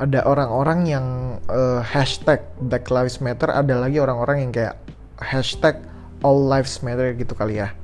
ada 0.00 0.24
orang-orang 0.24 0.88
yang 0.88 1.06
uh, 1.52 1.84
hashtag 1.84 2.40
Black 2.64 2.88
Lives 2.88 3.20
Matter 3.20 3.52
ada 3.52 3.76
lagi 3.76 4.00
orang-orang 4.00 4.48
yang 4.48 4.52
kayak 4.56 4.80
hashtag 5.20 5.76
All 6.24 6.48
Lives 6.48 6.80
Matter 6.80 7.12
gitu 7.12 7.36
kali 7.36 7.60
ya. 7.60 7.76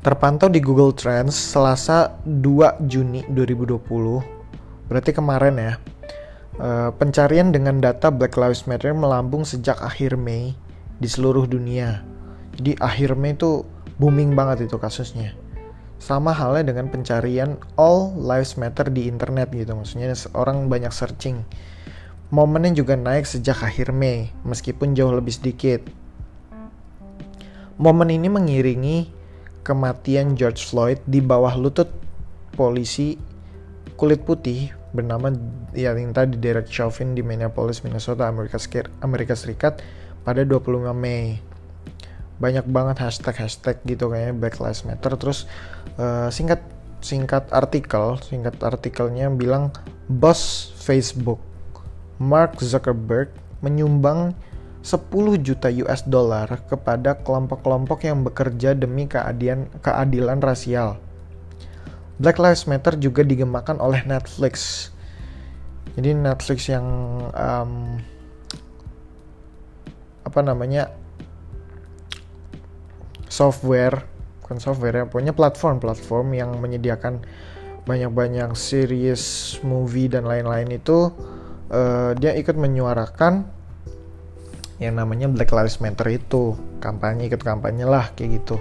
Terpantau 0.00 0.48
di 0.48 0.64
Google 0.64 0.96
Trends 0.96 1.36
Selasa 1.36 2.16
2 2.24 2.88
Juni 2.88 3.20
2020 3.28 4.88
berarti 4.88 5.10
kemarin 5.12 5.56
ya. 5.60 5.74
Uh, 6.56 6.88
pencarian 6.96 7.52
dengan 7.52 7.84
data 7.84 8.08
Black 8.08 8.32
Lives 8.40 8.64
Matter 8.64 8.96
melambung 8.96 9.44
sejak 9.44 9.76
akhir 9.84 10.16
Mei 10.16 10.56
di 10.96 11.08
seluruh 11.10 11.44
dunia. 11.44 12.00
Jadi 12.56 12.80
akhir 12.80 13.12
Mei 13.20 13.36
itu 13.36 13.68
booming 14.00 14.32
banget 14.32 14.64
itu 14.64 14.80
kasusnya. 14.80 15.36
Sama 16.00 16.32
halnya 16.32 16.72
dengan 16.72 16.88
pencarian 16.92 17.56
all 17.80 18.12
lives 18.16 18.60
matter 18.60 18.88
di 18.92 19.08
internet 19.08 19.48
gitu. 19.52 19.72
Maksudnya 19.72 20.12
orang 20.36 20.68
banyak 20.68 20.92
searching. 20.92 21.40
Momennya 22.32 22.76
juga 22.76 22.96
naik 22.96 23.24
sejak 23.24 23.60
akhir 23.60 23.92
Mei 23.92 24.32
meskipun 24.44 24.96
jauh 24.96 25.12
lebih 25.12 25.36
sedikit 25.36 25.84
momen 27.76 28.08
ini 28.12 28.28
mengiringi 28.32 29.08
kematian 29.66 30.38
George 30.38 30.64
Floyd 30.64 31.00
di 31.04 31.20
bawah 31.20 31.52
lutut 31.58 31.90
polisi 32.56 33.20
kulit 33.96 34.24
putih 34.24 34.72
bernama 34.96 35.28
ya 35.76 35.92
yang 35.92 36.16
tadi 36.16 36.40
Derek 36.40 36.72
Chauvin 36.72 37.12
di 37.12 37.20
Minneapolis, 37.20 37.84
Minnesota, 37.84 38.28
Amerika, 38.32 38.56
Amerika 39.04 39.36
Serikat 39.36 39.84
pada 40.24 40.40
25 40.40 40.96
Mei. 40.96 41.40
Banyak 42.40 42.68
banget 42.68 43.00
hashtag-hashtag 43.00 43.80
gitu 43.84 44.12
kayaknya 44.12 44.36
Black 44.36 44.56
Lives 44.60 44.84
Matter. 44.88 45.12
Terus 45.20 45.44
uh, 46.00 46.32
singkat 46.32 46.64
singkat 47.04 47.52
artikel 47.52 48.16
singkat 48.24 48.56
artikelnya 48.64 49.28
bilang 49.28 49.68
bos 50.08 50.72
Facebook 50.80 51.38
Mark 52.16 52.56
Zuckerberg 52.64 53.28
menyumbang 53.60 54.32
10 54.86 55.42
juta 55.42 55.66
US 55.82 56.06
dollar 56.06 56.46
kepada 56.70 57.18
kelompok-kelompok 57.18 58.06
yang 58.06 58.22
bekerja 58.22 58.70
demi 58.78 59.10
keadilan 59.10 59.66
keadilan 59.82 60.38
rasial. 60.38 61.02
Black 62.22 62.38
Lives 62.38 62.70
Matter 62.70 62.94
juga 62.94 63.26
digemakan 63.26 63.82
oleh 63.82 64.06
Netflix. 64.06 64.88
Jadi 65.98 66.14
Netflix 66.14 66.70
yang 66.70 66.86
um, 67.34 67.98
apa 70.22 70.40
namanya 70.46 70.94
software 73.26 74.06
bukan 74.38 74.62
software 74.62 75.02
ya 75.02 75.04
pokoknya 75.10 75.34
platform-platform 75.34 76.26
yang 76.30 76.54
menyediakan 76.62 77.26
banyak-banyak 77.90 78.54
series 78.54 79.58
movie 79.66 80.06
dan 80.06 80.30
lain-lain 80.30 80.78
itu 80.78 81.10
uh, 81.74 82.14
dia 82.14 82.38
ikut 82.38 82.54
menyuarakan 82.54 83.55
yang 84.76 85.00
namanya 85.00 85.28
Black 85.28 85.52
Lives 85.52 85.80
Matter 85.80 86.08
itu. 86.12 86.56
Kampanye 86.80 87.28
ikut 87.28 87.40
kampanye 87.40 87.88
lah 87.88 88.12
kayak 88.12 88.42
gitu. 88.42 88.56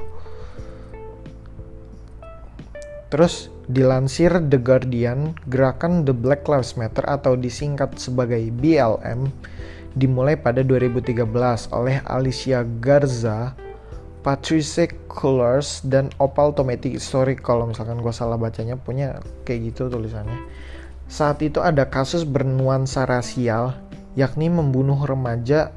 Terus 3.12 3.54
dilansir 3.66 4.44
The 4.44 4.60
Guardian 4.60 5.38
gerakan 5.48 6.04
The 6.04 6.14
Black 6.14 6.46
Lives 6.50 6.76
Matter 6.76 7.06
atau 7.06 7.38
disingkat 7.40 7.98
sebagai 7.98 8.42
BLM 8.52 9.32
dimulai 9.96 10.36
pada 10.36 10.60
2013 10.60 11.24
oleh 11.72 12.04
Alicia 12.04 12.68
Garza 12.84 13.56
Patrice 14.26 14.90
Colors 15.06 15.86
dan 15.86 16.10
Opal 16.18 16.52
Tometi. 16.52 16.98
Sorry 16.98 17.38
kalau 17.38 17.70
misalkan 17.70 18.02
gue 18.02 18.10
salah 18.10 18.42
bacanya 18.42 18.74
punya 18.74 19.22
kayak 19.46 19.72
gitu 19.72 19.88
tulisannya. 19.88 20.36
Saat 21.06 21.46
itu 21.46 21.62
ada 21.62 21.86
kasus 21.86 22.26
bernuansa 22.26 23.06
rasial 23.06 23.78
yakni 24.18 24.50
membunuh 24.50 24.98
remaja 25.06 25.70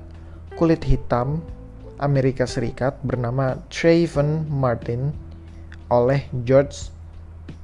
kulit 0.59 0.83
hitam 0.83 1.39
Amerika 2.03 2.43
Serikat 2.43 2.99
bernama 3.07 3.63
Trayvon 3.71 4.43
Martin 4.51 5.15
oleh 5.87 6.27
George 6.43 6.91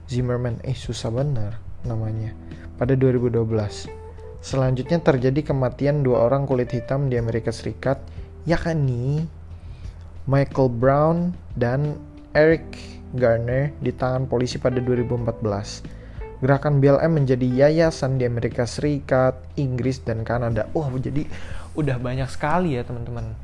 Zimmerman 0.07 0.63
eh 0.63 0.79
susah 0.79 1.11
benar 1.11 1.59
namanya 1.83 2.31
pada 2.79 2.95
2012 2.95 3.91
selanjutnya 4.39 5.03
terjadi 5.03 5.43
kematian 5.43 6.07
dua 6.07 6.31
orang 6.31 6.47
kulit 6.47 6.71
hitam 6.71 7.11
di 7.11 7.19
Amerika 7.19 7.51
Serikat 7.51 7.99
yakni 8.47 9.27
Michael 10.31 10.71
Brown 10.71 11.35
dan 11.59 11.99
Eric 12.33 12.79
Garner 13.19 13.75
di 13.79 13.93
tangan 13.95 14.27
polisi 14.27 14.57
pada 14.57 14.81
2014. 14.81 15.85
Gerakan 16.43 16.83
BLM 16.83 17.13
menjadi 17.25 17.47
yayasan 17.47 18.21
di 18.21 18.27
Amerika 18.29 18.69
Serikat, 18.69 19.39
Inggris, 19.57 20.03
dan 20.03 20.27
Kanada. 20.27 20.69
Wah, 20.77 20.89
oh, 20.89 20.99
jadi 21.01 21.25
udah 21.75 21.97
banyak 21.99 22.27
sekali 22.31 22.79
ya 22.79 22.83
teman-teman. 22.83 23.35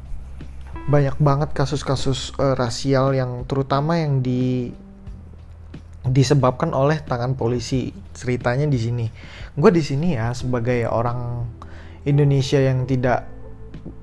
Banyak 0.87 1.19
banget 1.19 1.51
kasus-kasus 1.55 2.35
uh, 2.39 2.55
rasial 2.55 3.15
yang 3.15 3.47
terutama 3.47 3.99
yang 3.99 4.23
di 4.23 4.71
disebabkan 6.07 6.73
oleh 6.73 6.99
tangan 7.03 7.37
polisi. 7.37 7.93
Ceritanya 8.15 8.67
di 8.67 8.79
sini. 8.79 9.07
Gue 9.55 9.71
di 9.71 9.83
sini 9.83 10.17
ya 10.17 10.33
sebagai 10.33 10.89
orang 10.89 11.45
Indonesia 12.09 12.57
yang 12.57 12.89
tidak 12.89 13.29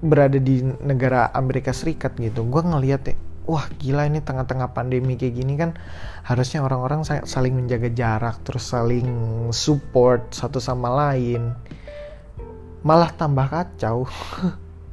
berada 0.02 0.38
di 0.38 0.62
negara 0.62 1.30
Amerika 1.34 1.74
Serikat 1.74 2.18
gitu 2.18 2.46
gue 2.50 2.62
ngeliat 2.66 3.02
ya 3.06 3.16
wah 3.48 3.66
gila 3.80 4.10
ini 4.10 4.20
tengah-tengah 4.20 4.76
pandemi 4.76 5.16
kayak 5.16 5.36
gini 5.38 5.54
kan 5.56 5.78
harusnya 6.28 6.66
orang-orang 6.66 7.06
saling 7.06 7.56
menjaga 7.56 7.90
jarak 7.94 8.36
terus 8.44 8.68
saling 8.68 9.08
support 9.56 10.34
satu 10.36 10.60
sama 10.60 10.92
lain 10.92 11.56
malah 12.88 13.12
tambah 13.12 13.52
kacau. 13.52 14.08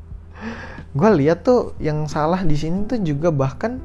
Gue 0.98 1.10
lihat 1.22 1.46
tuh 1.46 1.78
yang 1.78 2.10
salah 2.10 2.42
di 2.42 2.58
sini 2.58 2.90
tuh 2.90 2.98
juga 3.06 3.30
bahkan 3.30 3.78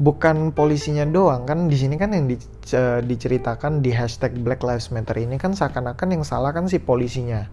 bukan 0.00 0.56
polisinya 0.56 1.04
doang 1.04 1.44
kan 1.44 1.68
di 1.68 1.76
sini 1.76 2.00
kan 2.00 2.16
yang 2.16 2.24
di, 2.32 2.40
diceritakan 3.04 3.84
di 3.84 3.92
hashtag 3.92 4.32
Black 4.40 4.64
Lives 4.64 4.88
Matter 4.88 5.20
ini 5.20 5.36
kan 5.36 5.52
seakan-akan 5.52 6.08
yang 6.16 6.24
salah 6.24 6.56
kan 6.56 6.64
si 6.64 6.80
polisinya. 6.80 7.44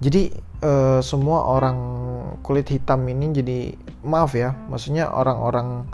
Jadi 0.00 0.32
uh, 0.64 1.04
semua 1.04 1.44
orang 1.44 1.78
kulit 2.40 2.72
hitam 2.72 3.04
ini 3.04 3.32
jadi 3.36 3.58
maaf 4.04 4.32
ya 4.32 4.56
maksudnya 4.68 5.12
orang-orang 5.12 5.84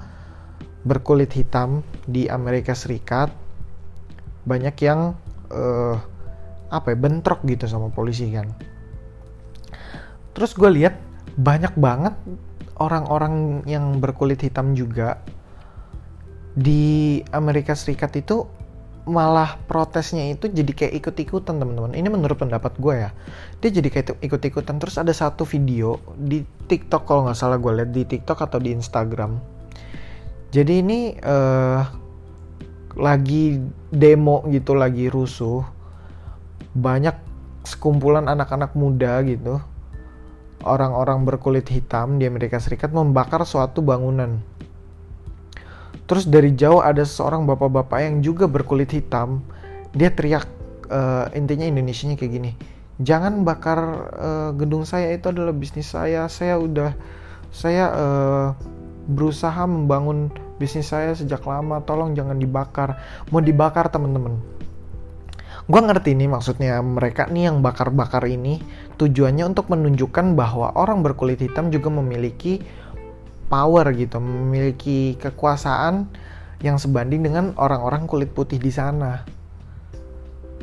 berkulit 0.87 1.31
hitam 1.35 1.83
di 2.07 2.31
Amerika 2.31 2.73
Serikat 2.73 3.31
banyak 4.49 4.75
yang 4.81 5.15
uh, 5.53 5.95
apa 6.71 6.95
ya 6.95 6.97
bentrok 6.97 7.45
gitu 7.45 7.67
sama 7.67 7.91
polisi 7.93 8.31
kan 8.33 8.51
terus 10.41 10.57
gue 10.57 10.73
lihat 10.73 10.97
banyak 11.37 11.77
banget 11.77 12.17
orang-orang 12.81 13.61
yang 13.69 14.01
berkulit 14.01 14.41
hitam 14.41 14.73
juga 14.73 15.21
di 16.57 17.21
Amerika 17.29 17.77
Serikat 17.77 18.17
itu 18.17 18.49
malah 19.05 19.61
protesnya 19.69 20.33
itu 20.33 20.49
jadi 20.49 20.73
kayak 20.73 20.95
ikut-ikutan 21.05 21.61
teman-teman. 21.61 21.93
Ini 21.93 22.09
menurut 22.09 22.41
pendapat 22.41 22.73
gue 22.81 23.05
ya. 23.05 23.11
Dia 23.61 23.69
jadi 23.69 23.89
kayak 23.93 24.17
ikut-ikutan. 24.25 24.81
Terus 24.81 24.97
ada 24.97 25.13
satu 25.13 25.45
video 25.45 26.01
di 26.17 26.41
TikTok 26.41 27.05
kalau 27.05 27.29
nggak 27.29 27.37
salah 27.37 27.61
gue 27.61 27.73
lihat 27.77 27.93
di 27.93 28.09
TikTok 28.09 28.41
atau 28.49 28.57
di 28.57 28.73
Instagram. 28.73 29.37
Jadi 30.53 30.73
ini 30.81 31.01
uh, 31.21 31.85
lagi 32.97 33.61
demo 33.93 34.41
gitu, 34.49 34.73
lagi 34.73 35.13
rusuh. 35.13 35.65
Banyak 36.73 37.17
sekumpulan 37.69 38.25
anak-anak 38.25 38.73
muda 38.73 39.21
gitu 39.29 39.61
orang-orang 40.65 41.25
berkulit 41.25 41.69
hitam 41.69 42.21
di 42.21 42.29
Amerika 42.29 42.61
Serikat 42.61 42.93
membakar 42.93 43.45
suatu 43.45 43.81
bangunan. 43.81 44.41
Terus 46.05 46.27
dari 46.27 46.53
jauh 46.59 46.83
ada 46.83 47.07
seorang 47.07 47.47
bapak-bapak 47.47 48.03
yang 48.03 48.19
juga 48.19 48.51
berkulit 48.51 48.91
hitam, 48.91 49.47
dia 49.95 50.11
teriak 50.11 50.45
uh, 50.91 51.31
intinya 51.39 51.63
Indonesia-nya 51.65 52.19
kayak 52.19 52.33
gini. 52.35 52.51
Jangan 53.01 53.47
bakar 53.47 53.79
uh, 54.19 54.51
gedung 54.59 54.85
saya 54.85 55.15
itu 55.15 55.31
adalah 55.31 55.55
bisnis 55.55 55.89
saya. 55.89 56.27
Saya 56.27 56.59
udah 56.59 56.93
saya 57.55 57.85
uh, 57.95 58.49
berusaha 59.07 59.65
membangun 59.65 60.35
bisnis 60.59 60.91
saya 60.91 61.15
sejak 61.15 61.47
lama. 61.47 61.81
Tolong 61.87 62.13
jangan 62.13 62.37
dibakar. 62.37 62.99
Mau 63.31 63.41
dibakar 63.41 63.89
teman-teman 63.89 64.61
gue 65.71 65.81
ngerti 65.87 66.19
nih 66.19 66.27
maksudnya 66.27 66.83
mereka 66.83 67.31
nih 67.31 67.47
yang 67.47 67.63
bakar-bakar 67.63 68.27
ini 68.27 68.59
tujuannya 69.01 69.49
untuk 69.49 69.73
menunjukkan 69.73 70.37
bahwa 70.37 70.77
orang 70.77 71.01
berkulit 71.01 71.41
hitam 71.41 71.73
juga 71.73 71.89
memiliki 71.89 72.61
power 73.49 73.89
gitu, 73.97 74.21
memiliki 74.21 75.17
kekuasaan 75.17 76.05
yang 76.61 76.77
sebanding 76.77 77.25
dengan 77.25 77.57
orang-orang 77.57 78.05
kulit 78.05 78.29
putih 78.37 78.61
di 78.61 78.69
sana. 78.69 79.25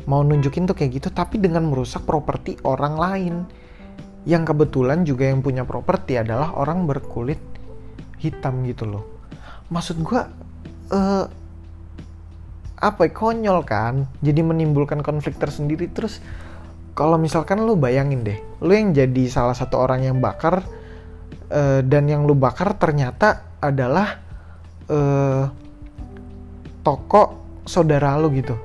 Mau 0.06 0.22
nunjukin 0.22 0.70
tuh 0.70 0.78
kayak 0.78 1.02
gitu 1.02 1.08
tapi 1.10 1.42
dengan 1.42 1.66
merusak 1.66 2.06
properti 2.06 2.56
orang 2.62 2.94
lain. 2.96 3.34
Yang 4.24 4.54
kebetulan 4.54 5.02
juga 5.02 5.26
yang 5.26 5.42
punya 5.42 5.66
properti 5.66 6.16
adalah 6.16 6.54
orang 6.54 6.86
berkulit 6.86 7.40
hitam 8.22 8.62
gitu 8.64 8.86
loh. 8.86 9.04
Maksud 9.68 10.00
gue 10.00 10.20
uh, 10.94 11.24
apa 12.78 13.10
konyol 13.10 13.66
kan 13.66 14.06
jadi 14.22 14.38
menimbulkan 14.46 15.02
konflik 15.02 15.34
tersendiri 15.34 15.90
terus 15.90 16.22
kalau 16.98 17.14
misalkan 17.14 17.62
lu 17.62 17.78
bayangin 17.78 18.26
deh 18.26 18.42
lu 18.58 18.74
yang 18.74 18.90
jadi 18.90 19.30
salah 19.30 19.54
satu 19.54 19.78
orang 19.78 20.02
yang 20.02 20.18
bakar 20.18 20.66
uh, 21.52 21.80
dan 21.86 22.10
yang 22.10 22.26
lu 22.26 22.34
bakar 22.34 22.74
ternyata 22.74 23.54
adalah 23.62 24.18
uh, 24.90 25.46
toko 26.82 27.22
saudara 27.68 28.16
lu 28.16 28.32
gitu. 28.32 28.56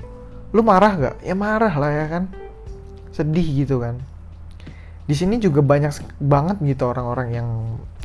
Lu 0.53 0.61
marah 0.61 0.93
gak 0.95 1.15
ya 1.25 1.35
marah 1.35 1.73
lah 1.75 1.91
ya 1.91 2.05
kan. 2.07 2.23
Sedih 3.11 3.65
gitu 3.65 3.81
kan. 3.81 3.99
Di 5.03 5.13
sini 5.17 5.37
juga 5.37 5.59
banyak 5.59 6.21
banget 6.23 6.57
gitu 6.63 6.87
orang-orang 6.87 7.29
yang 7.35 7.47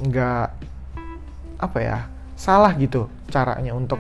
nggak 0.02 0.50
apa 1.58 1.78
ya 1.78 1.98
salah 2.38 2.70
gitu 2.78 3.10
caranya 3.30 3.74
untuk 3.74 3.98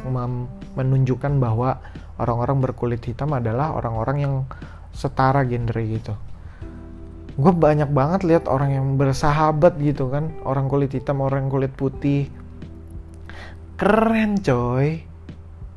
menunjukkan 0.74 1.42
bahwa 1.42 1.78
orang-orang 2.18 2.58
berkulit 2.62 3.02
hitam 3.02 3.34
adalah 3.34 3.74
orang-orang 3.74 4.16
yang 4.18 4.34
setara 4.98 5.46
gender 5.46 5.78
gitu. 5.86 6.18
Gue 7.38 7.54
banyak 7.54 7.94
banget 7.94 8.26
lihat 8.26 8.44
orang 8.50 8.74
yang 8.74 8.86
bersahabat 8.98 9.78
gitu 9.78 10.10
kan. 10.10 10.34
Orang 10.42 10.66
kulit 10.66 10.90
hitam 10.90 11.22
orang 11.22 11.46
kulit 11.46 11.70
putih. 11.70 12.26
Keren 13.78 14.42
coy. 14.42 15.06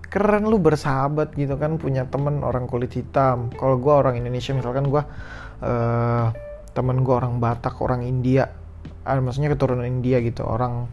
Keren 0.09 0.49
lu 0.49 0.57
bersahabat 0.57 1.37
gitu 1.37 1.55
kan 1.61 1.77
punya 1.77 2.09
temen 2.09 2.41
orang 2.41 2.65
kulit 2.65 2.97
hitam. 2.97 3.53
Kalau 3.53 3.77
gue 3.77 3.93
orang 3.93 4.17
Indonesia 4.17 4.57
misalkan 4.57 4.89
gue 4.89 5.05
uh, 5.61 6.25
temen 6.73 7.05
gue 7.05 7.13
orang 7.13 7.37
Batak 7.37 7.77
orang 7.77 8.01
India. 8.01 8.49
Ah, 9.05 9.21
maksudnya 9.21 9.53
keturunan 9.53 9.85
India 9.85 10.17
gitu 10.17 10.41
orang 10.45 10.89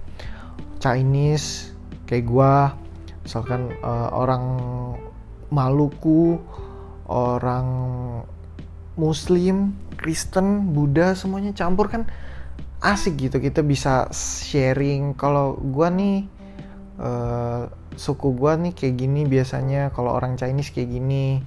Chinese 0.78 1.72
kayak 2.08 2.24
gue 2.24 2.52
misalkan 3.24 3.72
uh, 3.84 4.08
orang 4.12 4.44
Maluku, 5.48 6.36
orang 7.09 7.68
Muslim, 9.01 9.73
Kristen, 9.97 10.77
Buddha 10.77 11.16
semuanya 11.16 11.57
campur 11.57 11.88
kan 11.88 12.05
asik 12.79 13.29
gitu 13.29 13.42
kita 13.42 13.64
bisa 13.64 14.07
sharing. 14.14 15.16
Kalau 15.18 15.59
gua 15.59 15.90
nih 15.90 16.29
uh, 17.01 17.66
suku 17.99 18.37
gua 18.37 18.55
nih 18.55 18.77
kayak 18.77 18.94
gini 19.01 19.27
biasanya, 19.27 19.90
kalau 19.90 20.14
orang 20.14 20.38
Chinese 20.38 20.71
kayak 20.71 20.92
gini 20.92 21.42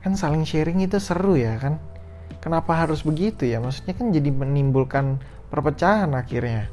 kan 0.00 0.16
saling 0.16 0.48
sharing 0.48 0.80
itu 0.80 0.96
seru 0.98 1.36
ya 1.36 1.60
kan. 1.60 1.78
Kenapa 2.40 2.72
harus 2.72 3.04
begitu 3.04 3.44
ya? 3.44 3.60
Maksudnya 3.60 3.92
kan 3.92 4.16
jadi 4.16 4.32
menimbulkan 4.32 5.20
perpecahan 5.52 6.08
akhirnya. 6.16 6.72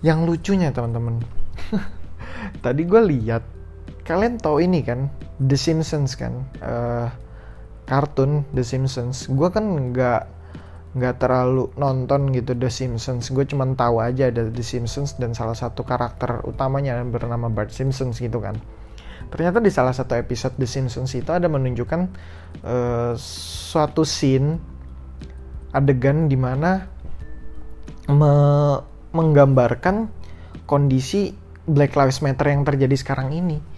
Yang 0.00 0.18
lucunya 0.24 0.72
teman-teman, 0.72 1.20
tadi 2.64 2.82
gue 2.84 3.02
lihat 3.12 3.53
kalian 4.04 4.36
tahu 4.36 4.60
ini 4.60 4.84
kan 4.84 5.08
The 5.40 5.56
Simpsons 5.56 6.14
kan? 6.14 6.44
Uh, 6.60 7.08
kartun 7.88 8.44
The 8.52 8.64
Simpsons. 8.64 9.28
Gue 9.32 9.48
kan 9.48 9.64
nggak 9.64 10.22
nggak 10.94 11.14
terlalu 11.18 11.72
nonton 11.74 12.30
gitu 12.30 12.52
The 12.54 12.70
Simpsons. 12.70 13.32
Gue 13.32 13.48
cuma 13.48 13.66
tahu 13.74 13.98
aja 13.98 14.28
ada 14.28 14.46
The 14.46 14.64
Simpsons 14.64 15.16
dan 15.16 15.32
salah 15.32 15.56
satu 15.56 15.82
karakter 15.82 16.44
utamanya 16.44 17.00
bernama 17.02 17.48
Bart 17.48 17.72
Simpsons 17.72 18.20
gitu 18.20 18.38
kan. 18.38 18.60
Ternyata 19.32 19.58
di 19.58 19.72
salah 19.72 19.96
satu 19.96 20.14
episode 20.14 20.54
The 20.60 20.68
Simpsons 20.68 21.10
itu 21.16 21.32
ada 21.32 21.48
menunjukkan 21.48 22.00
uh, 22.62 23.12
suatu 23.18 24.04
scene 24.04 24.60
adegan 25.74 26.30
di 26.30 26.38
mana 26.38 26.86
me 28.06 28.34
menggambarkan 29.14 30.10
kondisi 30.68 31.34
Black 31.64 31.96
Lives 31.96 32.20
Matter 32.20 32.50
yang 32.50 32.66
terjadi 32.66 32.94
sekarang 32.98 33.30
ini 33.30 33.73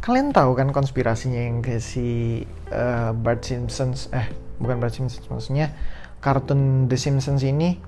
kalian 0.00 0.32
tahu 0.32 0.56
kan 0.56 0.72
konspirasinya 0.72 1.44
yang 1.44 1.60
ke 1.60 1.76
si 1.76 2.40
uh, 2.72 3.12
Bart 3.12 3.44
Simpsons 3.44 4.08
eh 4.16 4.28
bukan 4.56 4.80
Bart 4.80 4.96
Simpsons 4.96 5.28
maksudnya 5.28 5.72
kartun 6.20 6.88
The 6.88 6.96
Simpsons 7.00 7.44
ini 7.44 7.80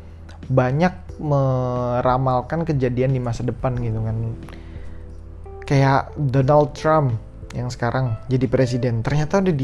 banyak 0.48 1.20
meramalkan 1.22 2.66
kejadian 2.66 3.14
di 3.14 3.20
masa 3.22 3.46
depan 3.46 3.78
gitu 3.78 4.02
kan. 4.02 4.34
Kayak 5.62 6.10
Donald 6.18 6.74
Trump 6.74 7.14
yang 7.54 7.70
sekarang 7.70 8.16
jadi 8.26 8.48
presiden 8.48 9.04
ternyata 9.04 9.44
udah 9.44 9.54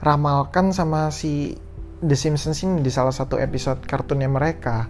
diramalkan 0.00 0.72
sama 0.72 1.10
si 1.12 1.58
The 2.00 2.16
Simpsons 2.16 2.62
ini 2.64 2.80
di 2.80 2.88
salah 2.88 3.12
satu 3.12 3.36
episode 3.36 3.84
kartunnya 3.84 4.30
mereka. 4.30 4.88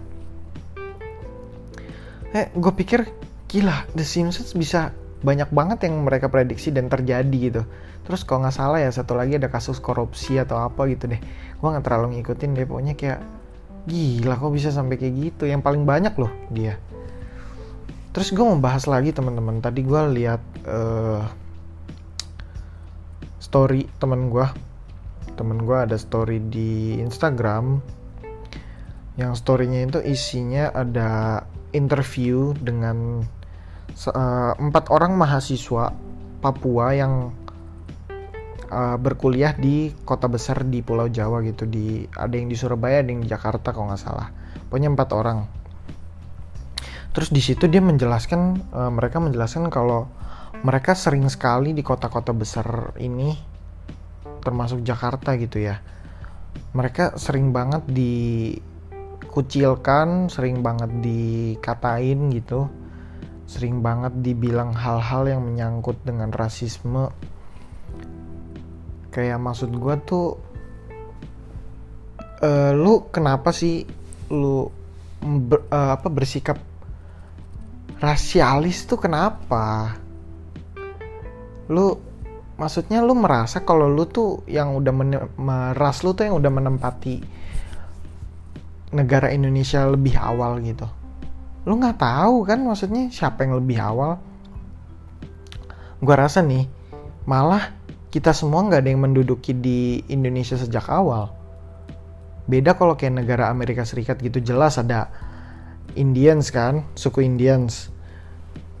Eh 2.31 2.47
gue 2.55 2.73
pikir 2.75 3.03
gila 3.51 3.83
The 3.91 4.05
Simpsons 4.07 4.55
bisa 4.55 4.95
banyak 5.25 5.49
banget 5.49 5.89
yang 5.89 6.05
mereka 6.05 6.29
prediksi 6.29 6.69
dan 6.69 6.85
terjadi 6.85 7.33
gitu. 7.33 7.65
Terus 8.05 8.21
kalau 8.21 8.45
nggak 8.45 8.53
salah 8.53 8.77
ya 8.77 8.93
satu 8.93 9.17
lagi 9.17 9.41
ada 9.41 9.49
kasus 9.49 9.81
korupsi 9.81 10.37
atau 10.37 10.61
apa 10.61 10.85
gitu 10.85 11.09
deh. 11.09 11.17
Gue 11.57 11.67
nggak 11.73 11.81
terlalu 11.81 12.21
ngikutin 12.21 12.53
deh 12.53 12.65
pokoknya 12.69 12.93
kayak 12.93 13.19
gila 13.89 14.37
kok 14.37 14.53
bisa 14.53 14.69
sampai 14.69 15.01
kayak 15.01 15.13
gitu? 15.17 15.49
Yang 15.49 15.65
paling 15.65 15.83
banyak 15.89 16.13
loh 16.13 16.29
dia. 16.53 16.77
Terus 18.13 18.29
gue 18.31 18.45
mau 18.45 18.61
bahas 18.61 18.85
lagi 18.85 19.09
teman-teman. 19.09 19.59
Tadi 19.59 19.81
gue 19.81 20.01
lihat 20.21 20.41
uh, 20.69 21.25
story 23.41 23.89
teman 23.97 24.29
gue 24.29 24.45
temen 25.35 25.67
gue 25.67 25.77
ada 25.77 25.97
story 25.99 26.39
di 26.47 27.01
Instagram. 27.01 27.81
Yang 29.19 29.43
storynya 29.43 29.79
itu 29.83 29.99
isinya 30.05 30.71
ada 30.71 31.43
interview 31.75 32.55
dengan 32.55 33.23
empat 34.59 34.91
orang 34.91 35.15
mahasiswa 35.15 35.95
Papua 36.43 36.93
yang 36.93 37.31
uh, 38.69 38.97
berkuliah 38.99 39.55
di 39.55 39.95
kota 40.03 40.27
besar 40.29 40.67
di 40.67 40.83
Pulau 40.85 41.09
Jawa 41.09 41.41
gitu 41.41 41.65
di 41.65 42.05
ada 42.13 42.35
yang 42.35 42.51
di 42.51 42.59
Surabaya 42.59 43.01
ada 43.01 43.09
yang 43.09 43.23
di 43.23 43.29
Jakarta 43.31 43.71
kalau 43.71 43.87
nggak 43.89 44.03
salah. 44.03 44.29
Pokoknya 44.69 44.93
empat 44.93 45.09
orang. 45.15 45.47
Terus 47.15 47.31
di 47.31 47.39
situ 47.39 47.71
dia 47.71 47.79
menjelaskan 47.79 48.59
uh, 48.75 48.91
mereka 48.91 49.23
menjelaskan 49.23 49.71
kalau 49.71 50.11
mereka 50.61 50.93
sering 50.93 51.25
sekali 51.31 51.73
di 51.73 51.81
kota-kota 51.81 52.35
besar 52.35 52.93
ini 53.01 53.33
termasuk 54.45 54.85
Jakarta 54.85 55.33
gitu 55.41 55.57
ya 55.57 55.81
mereka 56.75 57.15
sering 57.17 57.55
banget 57.55 57.81
dikucilkan 57.89 60.29
sering 60.29 60.61
banget 60.61 60.91
dikatain 61.01 62.29
gitu 62.35 62.69
sering 63.45 63.85
banget 63.85 64.13
dibilang 64.25 64.73
hal-hal 64.73 65.29
yang 65.29 65.41
menyangkut 65.45 66.01
dengan 66.01 66.33
rasisme. 66.33 67.13
Kayak 69.13 69.39
maksud 69.39 69.71
gue 69.71 69.95
tuh 70.03 70.27
uh, 72.41 72.71
lu 72.75 73.07
kenapa 73.13 73.53
sih 73.53 73.85
lu 74.33 74.67
ber, 75.21 75.69
uh, 75.71 75.95
apa 75.95 76.07
bersikap 76.09 76.57
rasialis 78.01 78.89
tuh 78.89 78.99
kenapa? 78.99 79.95
Lu 81.69 81.95
maksudnya 82.57 82.99
lu 83.05 83.13
merasa 83.15 83.61
kalau 83.63 83.87
lu 83.87 84.09
tuh 84.09 84.43
yang 84.49 84.75
udah 84.75 84.93
meras 85.39 86.01
lu 86.03 86.11
tuh 86.17 86.27
yang 86.27 86.35
udah 86.39 86.51
menempati 86.51 87.15
negara 88.95 89.31
Indonesia 89.31 89.83
lebih 89.87 90.15
awal 90.15 90.63
gitu 90.63 90.87
lu 91.65 91.81
nggak 91.81 91.97
tahu 91.97 92.45
kan 92.45 92.61
maksudnya 92.61 93.09
siapa 93.09 93.41
yang 93.41 93.57
lebih 93.57 93.81
awal? 93.81 94.21
Gua 95.97 96.15
rasa 96.15 96.45
nih 96.45 96.69
malah 97.25 97.73
kita 98.13 98.31
semua 98.31 98.61
nggak 98.63 98.85
ada 98.85 98.89
yang 98.93 99.01
menduduki 99.01 99.51
di 99.57 100.05
Indonesia 100.13 100.55
sejak 100.55 100.85
awal. 100.87 101.33
Beda 102.45 102.77
kalau 102.77 102.93
kayak 102.93 103.25
negara 103.25 103.49
Amerika 103.49 103.81
Serikat 103.81 104.21
gitu 104.21 104.37
jelas 104.37 104.77
ada 104.77 105.09
Indians 105.97 106.53
kan 106.53 106.85
suku 106.93 107.25
Indians. 107.25 107.89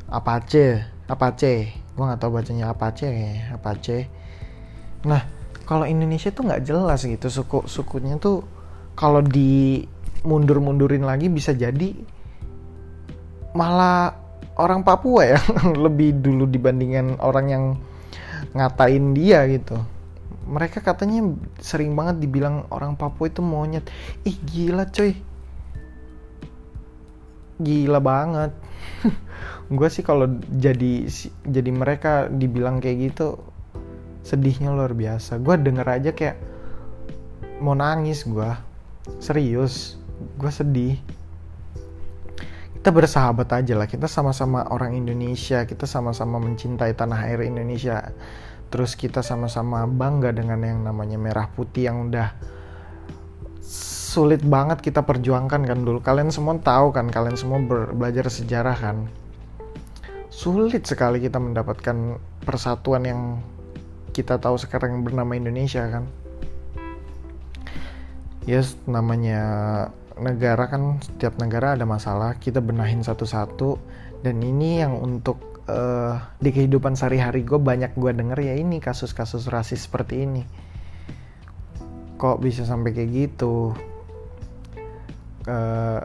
Apache 0.05 0.85
Apache. 1.09 1.73
Gua 1.97 2.13
nggak 2.13 2.21
tahu 2.21 2.31
bacanya 2.37 2.69
Apache 2.69 3.09
kayak 3.09 3.57
Apache. 3.57 3.97
Nah 5.09 5.25
kalau 5.65 5.89
Indonesia 5.89 6.29
tuh 6.29 6.45
nggak 6.45 6.61
jelas 6.61 7.01
gitu 7.01 7.27
suku 7.33 7.65
sukunya 7.65 8.21
tuh 8.21 8.45
kalau 8.93 9.25
di 9.25 9.81
mundur-mundurin 10.21 11.01
lagi 11.01 11.29
bisa 11.29 11.53
jadi 11.57 12.14
malah 13.55 14.19
orang 14.59 14.83
Papua 14.83 15.35
ya 15.35 15.39
lebih 15.87 16.19
dulu 16.19 16.45
dibandingkan 16.45 17.17
orang 17.23 17.47
yang 17.47 17.63
ngatain 18.51 19.15
dia 19.15 19.47
gitu. 19.47 19.79
Mereka 20.45 20.85
katanya 20.85 21.25
sering 21.57 21.97
banget 21.97 22.21
dibilang 22.21 22.69
orang 22.69 22.93
Papua 22.93 23.31
itu 23.31 23.41
monyet. 23.41 23.87
Ih 24.27 24.37
gila 24.45 24.85
coy. 24.91 25.17
Gila 27.57 27.99
banget. 28.03 28.51
Gue 29.75 29.89
sih 29.89 30.05
kalau 30.05 30.29
jadi 30.53 31.09
jadi 31.47 31.71
mereka 31.73 32.29
dibilang 32.29 32.77
kayak 32.77 33.11
gitu 33.11 33.41
sedihnya 34.21 34.69
luar 34.69 34.93
biasa. 34.93 35.41
Gue 35.41 35.57
denger 35.57 35.87
aja 35.89 36.11
kayak 36.13 36.37
mau 37.63 37.71
nangis 37.71 38.27
gue 38.27 38.51
serius 39.23 39.95
gue 40.35 40.51
sedih 40.51 40.95
kita 42.85 42.93
bersahabat 42.93 43.49
aja 43.49 43.73
lah. 43.81 43.89
Kita 43.89 44.05
sama-sama 44.05 44.61
orang 44.69 44.93
Indonesia. 44.93 45.65
Kita 45.65 45.89
sama-sama 45.89 46.37
mencintai 46.37 46.93
tanah 46.93 47.25
air 47.25 47.41
Indonesia. 47.41 48.13
Terus 48.69 48.93
kita 48.93 49.25
sama-sama 49.25 49.89
bangga 49.89 50.29
dengan 50.29 50.61
yang 50.61 50.85
namanya 50.85 51.17
merah 51.17 51.49
putih 51.49 51.89
yang 51.89 52.13
udah 52.13 52.37
sulit 53.65 54.45
banget 54.45 54.85
kita 54.85 55.01
perjuangkan 55.01 55.65
kan 55.65 55.81
dulu. 55.81 55.97
Kalian 55.97 56.29
semua 56.29 56.61
tahu 56.61 56.93
kan 56.93 57.09
kalian 57.09 57.33
semua 57.33 57.57
belajar 57.89 58.29
sejarah 58.29 58.77
kan? 58.77 59.09
Sulit 60.29 60.85
sekali 60.85 61.17
kita 61.17 61.41
mendapatkan 61.41 62.21
persatuan 62.45 63.01
yang 63.01 63.21
kita 64.13 64.37
tahu 64.37 64.61
sekarang 64.61 65.01
yang 65.01 65.03
bernama 65.09 65.33
Indonesia 65.33 65.89
kan? 65.89 66.05
Yes 68.45 68.77
namanya 68.85 69.41
negara 70.19 70.71
kan 70.71 70.99
setiap 71.03 71.35
negara 71.39 71.75
ada 71.75 71.83
masalah 71.83 72.39
kita 72.39 72.63
benahin 72.63 73.03
satu-satu. 73.03 73.77
Dan 74.23 74.41
ini 74.41 74.81
yang 74.81 74.97
untuk 74.97 75.63
uh, 75.69 76.17
di 76.39 76.49
kehidupan 76.49 76.97
sehari-hari 76.97 77.45
gue 77.45 77.59
banyak 77.59 77.93
gue 77.93 78.11
denger 78.15 78.39
ya 78.41 78.53
ini 78.57 78.81
kasus-kasus 78.81 79.49
rasis 79.51 79.85
seperti 79.85 80.25
ini. 80.25 80.43
Kok 82.15 82.39
bisa 82.41 82.63
sampai 82.63 82.95
kayak 82.95 83.11
gitu? 83.11 83.75
Uh, 85.45 86.01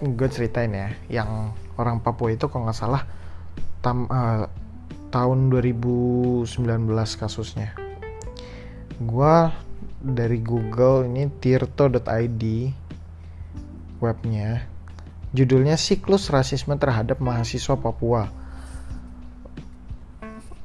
gue 0.00 0.28
ceritain 0.28 0.72
ya 0.72 0.88
yang 1.08 1.52
orang 1.80 2.00
Papua 2.04 2.32
itu 2.32 2.48
kok 2.48 2.60
nggak 2.60 2.76
salah 2.76 3.04
tam, 3.80 4.04
uh, 4.08 4.44
tahun 5.08 5.48
2019 5.48 6.46
kasusnya. 7.16 7.72
Gue 9.00 9.36
dari 10.00 10.40
Google 10.40 11.08
ini 11.08 11.28
tirto.id 11.40 12.44
webnya. 14.00 14.66
Judulnya 15.30 15.78
Siklus 15.78 16.32
Rasisme 16.32 16.74
Terhadap 16.74 17.22
Mahasiswa 17.22 17.78
Papua. 17.78 18.26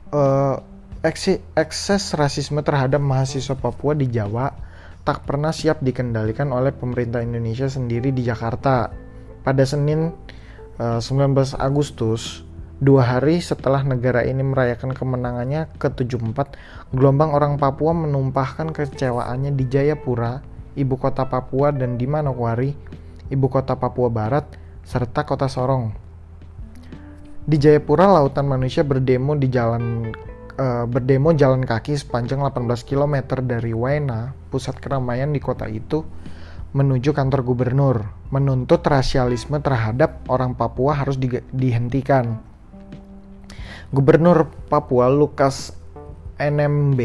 Uh, 0.10 0.58
ekses 1.54 2.18
rasisme 2.18 2.66
terhadap 2.66 2.98
mahasiswa 2.98 3.54
Papua 3.54 3.94
di 3.94 4.10
Jawa 4.10 4.50
tak 5.06 5.22
pernah 5.22 5.54
siap 5.54 5.86
dikendalikan 5.86 6.50
oleh 6.50 6.74
pemerintah 6.74 7.22
Indonesia 7.22 7.70
sendiri 7.70 8.10
di 8.10 8.26
Jakarta. 8.26 8.90
Pada 9.46 9.62
Senin 9.62 10.10
uh, 10.82 10.98
eh, 10.98 11.02
19 11.04 11.62
Agustus, 11.62 12.42
dua 12.82 13.06
hari 13.06 13.38
setelah 13.38 13.86
negara 13.86 14.26
ini 14.26 14.42
merayakan 14.42 14.98
kemenangannya 14.98 15.70
ke-74, 15.78 16.58
gelombang 16.98 17.38
orang 17.38 17.62
Papua 17.62 17.94
menumpahkan 17.94 18.74
kecewaannya 18.74 19.54
di 19.54 19.70
Jayapura, 19.70 20.42
ibu 20.74 20.98
kota 20.98 21.30
Papua 21.30 21.70
dan 21.70 22.02
di 22.02 22.10
Manokwari 22.10 22.74
ibu 23.30 23.48
kota 23.50 23.78
Papua 23.78 24.10
Barat, 24.12 24.46
serta 24.86 25.26
kota 25.26 25.50
Sorong. 25.50 25.94
Di 27.46 27.62
Jayapura, 27.62 28.10
lautan 28.10 28.50
manusia 28.50 28.82
berdemo 28.82 29.38
di 29.38 29.50
jalan 29.54 30.10
uh, 30.58 30.86
berdemo 30.90 31.30
jalan 31.36 31.62
kaki 31.62 31.94
sepanjang 31.94 32.42
18 32.42 32.66
km 32.86 33.46
dari 33.46 33.72
Waena, 33.76 34.34
pusat 34.50 34.78
keramaian 34.82 35.30
di 35.30 35.38
kota 35.38 35.70
itu, 35.70 36.02
menuju 36.76 37.14
kantor 37.14 37.46
gubernur, 37.46 37.98
menuntut 38.34 38.82
rasialisme 38.84 39.62
terhadap 39.62 40.26
orang 40.28 40.58
Papua 40.58 40.98
harus 40.98 41.16
di, 41.22 41.30
dihentikan. 41.54 42.42
Gubernur 43.94 44.50
Papua 44.68 45.08
Lukas 45.08 45.72
NMB 46.36 47.00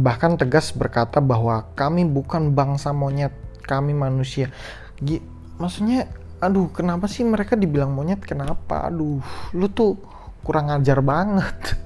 bahkan 0.00 0.40
tegas 0.40 0.72
berkata 0.72 1.20
bahwa 1.20 1.68
kami 1.76 2.08
bukan 2.08 2.56
bangsa 2.56 2.96
monyet 2.96 3.34
kami 3.70 3.94
manusia. 3.94 4.50
G 4.98 5.22
maksudnya 5.62 6.10
aduh 6.42 6.74
kenapa 6.74 7.06
sih 7.06 7.22
mereka 7.22 7.54
dibilang 7.54 7.94
monyet? 7.94 8.18
Kenapa? 8.26 8.90
Aduh 8.90 9.22
lu 9.54 9.66
tuh 9.70 9.94
kurang 10.42 10.74
ajar 10.74 10.98
banget. 10.98 11.54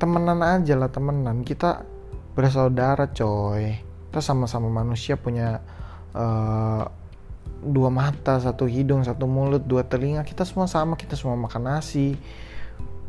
Temenan 0.00 0.46
aja 0.46 0.78
lah 0.78 0.92
temenan. 0.92 1.42
Kita 1.42 1.82
bersaudara 2.38 3.10
coy. 3.10 3.82
Kita 4.06 4.22
sama-sama 4.22 4.70
manusia 4.70 5.18
punya 5.18 5.58
uh, 6.14 6.84
dua 7.66 7.90
mata 7.90 8.38
satu 8.38 8.68
hidung 8.68 9.02
satu 9.02 9.26
mulut 9.26 9.66
dua 9.66 9.82
telinga. 9.82 10.22
Kita 10.22 10.46
semua 10.46 10.70
sama 10.70 10.94
kita 10.94 11.18
semua 11.18 11.34
makan 11.34 11.62
nasi. 11.66 12.14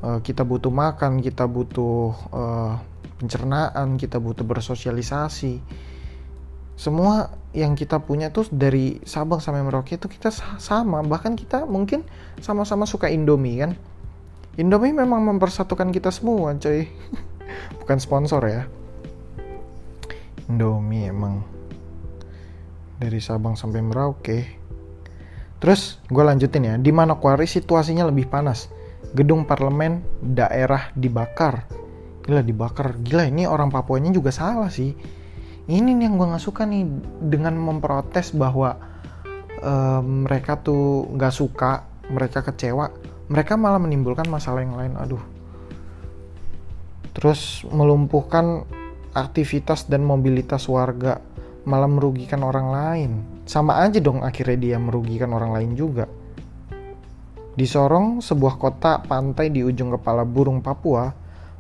Uh, 0.01 0.23
kita 0.23 0.47
butuh 0.47 0.71
makan 0.71 1.19
kita 1.19 1.43
butuh 1.49 2.15
uh, 2.31 2.73
pencernaan 3.17 3.97
kita 3.97 4.21
butuh 4.21 4.45
bersosialisasi 4.45 5.60
semua 6.77 7.33
yang 7.57 7.73
kita 7.73 7.97
punya 7.97 8.29
tuh 8.29 8.45
dari 8.53 9.01
Sabang 9.01 9.41
sampai 9.41 9.65
Merauke 9.65 9.97
itu 9.97 10.05
kita 10.05 10.29
sama. 10.61 11.01
Bahkan 11.01 11.33
kita 11.33 11.65
mungkin 11.65 12.05
sama-sama 12.37 12.85
suka 12.85 13.09
Indomie 13.09 13.65
kan? 13.65 13.73
Indomie 14.61 14.93
memang 14.93 15.25
mempersatukan 15.25 15.89
kita 15.89 16.13
semua 16.13 16.53
coy. 16.53 16.85
Bukan 17.81 17.97
sponsor 17.97 18.45
ya. 18.45 18.69
Indomie 20.45 21.09
emang 21.09 21.41
dari 23.01 23.17
Sabang 23.25 23.57
sampai 23.57 23.81
Merauke. 23.81 24.39
Terus 25.57 25.97
gue 26.13 26.21
lanjutin 26.21 26.61
ya. 26.61 26.75
Di 26.77 26.93
Manokwari 26.93 27.49
situasinya 27.49 28.05
lebih 28.05 28.29
panas. 28.29 28.69
Gedung 29.17 29.49
parlemen 29.49 30.05
daerah 30.21 30.93
dibakar. 30.93 31.65
Gila 32.21 32.45
dibakar. 32.45 33.01
Gila 33.01 33.25
ini 33.33 33.49
orang 33.49 33.73
Papuanya 33.73 34.13
juga 34.13 34.29
salah 34.29 34.69
sih 34.69 35.16
ini 35.67 35.91
nih 35.95 36.08
yang 36.08 36.15
gue 36.15 36.27
nggak 36.32 36.43
suka 36.43 36.63
nih 36.63 36.88
dengan 37.19 37.60
memprotes 37.60 38.32
bahwa 38.32 38.80
uh, 39.63 40.01
mereka 40.03 40.60
tuh 40.60 41.12
nggak 41.12 41.34
suka 41.36 41.84
mereka 42.08 42.39
kecewa 42.39 42.88
mereka 43.27 43.60
malah 43.60 43.80
menimbulkan 43.80 44.27
masalah 44.32 44.63
yang 44.63 44.80
lain 44.80 44.95
aduh. 44.95 45.23
Terus 47.12 47.65
melumpuhkan 47.67 48.63
aktivitas 49.12 49.91
dan 49.91 50.08
mobilitas 50.08 50.69
warga 50.71 51.19
malah 51.67 51.91
merugikan 51.91 52.39
orang 52.47 52.67
lain. 52.71 53.12
Sama 53.43 53.84
aja 53.84 53.99
dong 53.99 54.23
akhirnya 54.23 54.56
dia 54.56 54.77
merugikan 54.80 55.36
orang 55.36 55.51
lain 55.51 55.71
juga. 55.75 56.08
Di 57.58 57.65
Sorong, 57.65 58.21
sebuah 58.21 58.56
kota 58.62 59.01
pantai 59.01 59.49
di 59.49 59.65
ujung 59.65 59.89
kepala 59.97 60.23
burung 60.23 60.62
Papua, 60.62 61.10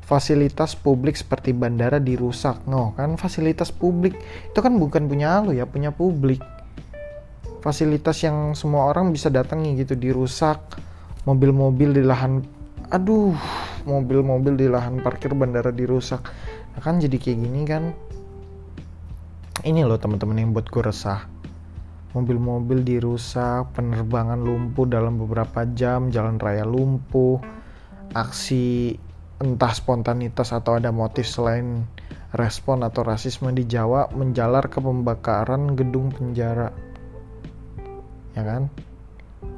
fasilitas 0.07 0.71
publik 0.79 1.19
seperti 1.19 1.51
bandara 1.51 1.99
dirusak. 1.99 2.63
No, 2.63 2.95
kan 2.95 3.19
fasilitas 3.19 3.75
publik 3.75 4.15
itu 4.47 4.59
kan 4.63 4.79
bukan 4.79 5.11
punya 5.11 5.43
lu 5.43 5.51
ya, 5.51 5.67
punya 5.67 5.91
publik. 5.91 6.39
Fasilitas 7.59 8.23
yang 8.23 8.55
semua 8.55 8.87
orang 8.87 9.11
bisa 9.11 9.27
datangi 9.27 9.75
gitu 9.83 9.99
dirusak. 9.99 10.79
Mobil-mobil 11.27 11.91
di 11.91 12.03
lahan 12.07 12.39
aduh, 12.87 13.35
mobil-mobil 13.83 14.55
di 14.55 14.71
lahan 14.71 15.03
parkir 15.03 15.35
bandara 15.35 15.75
dirusak. 15.75 16.23
Nah, 16.71 16.79
kan 16.79 17.03
jadi 17.03 17.19
kayak 17.19 17.37
gini 17.43 17.61
kan. 17.67 17.83
Ini 19.67 19.83
loh 19.83 19.99
teman-teman 19.99 20.39
yang 20.39 20.55
buat 20.55 20.71
gue 20.71 20.87
resah 20.87 21.27
mobil-mobil 22.15 22.81
dirusak, 22.81 23.77
penerbangan 23.77 24.41
lumpuh 24.41 24.89
dalam 24.89 25.21
beberapa 25.21 25.69
jam, 25.77 26.09
jalan 26.09 26.41
raya 26.41 26.65
lumpuh, 26.65 27.37
aksi 28.17 28.97
entah 29.37 29.73
spontanitas 29.73 30.49
atau 30.53 30.81
ada 30.81 30.89
motif 30.89 31.29
selain 31.29 31.85
respon 32.33 32.81
atau 32.81 33.05
rasisme 33.05 33.53
di 33.53 33.69
Jawa 33.69 34.09
menjalar 34.11 34.67
ke 34.67 34.81
pembakaran 34.81 35.77
gedung 35.77 36.09
penjara. 36.09 36.73
Ya 38.33 38.43
kan? 38.43 38.69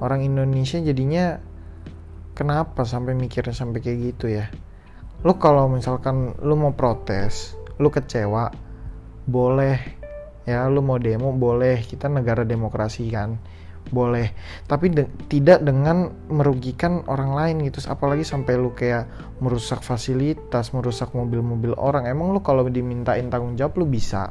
Orang 0.04 0.24
Indonesia 0.24 0.80
jadinya 0.80 1.40
kenapa 2.36 2.84
sampai 2.84 3.16
mikirnya 3.16 3.56
sampai 3.56 3.80
kayak 3.80 4.00
gitu 4.16 4.32
ya? 4.32 4.52
Lu 5.24 5.36
kalau 5.36 5.68
misalkan 5.68 6.36
lu 6.40 6.56
mau 6.56 6.72
protes, 6.72 7.56
lu 7.80 7.92
kecewa, 7.92 8.52
boleh 9.28 10.00
ya 10.50 10.66
lu 10.66 10.82
mau 10.82 10.98
demo 10.98 11.30
boleh 11.30 11.86
kita 11.86 12.10
negara 12.10 12.42
demokrasi 12.42 13.06
kan 13.14 13.38
boleh 13.90 14.30
tapi 14.70 14.94
de 14.94 15.10
tidak 15.32 15.66
dengan 15.66 16.14
merugikan 16.30 17.02
orang 17.10 17.34
lain 17.34 17.56
gitu. 17.66 17.82
Apalagi 17.90 18.22
sampai 18.22 18.54
lu 18.60 18.76
kayak 18.78 19.10
merusak 19.42 19.82
fasilitas 19.82 20.76
merusak 20.76 21.16
mobil-mobil 21.18 21.74
orang 21.80 22.06
emang 22.06 22.36
lu 22.36 22.44
kalau 22.46 22.68
dimintain 22.70 23.32
tanggung 23.34 23.58
jawab 23.58 23.82
lu 23.82 23.86
bisa? 23.90 24.30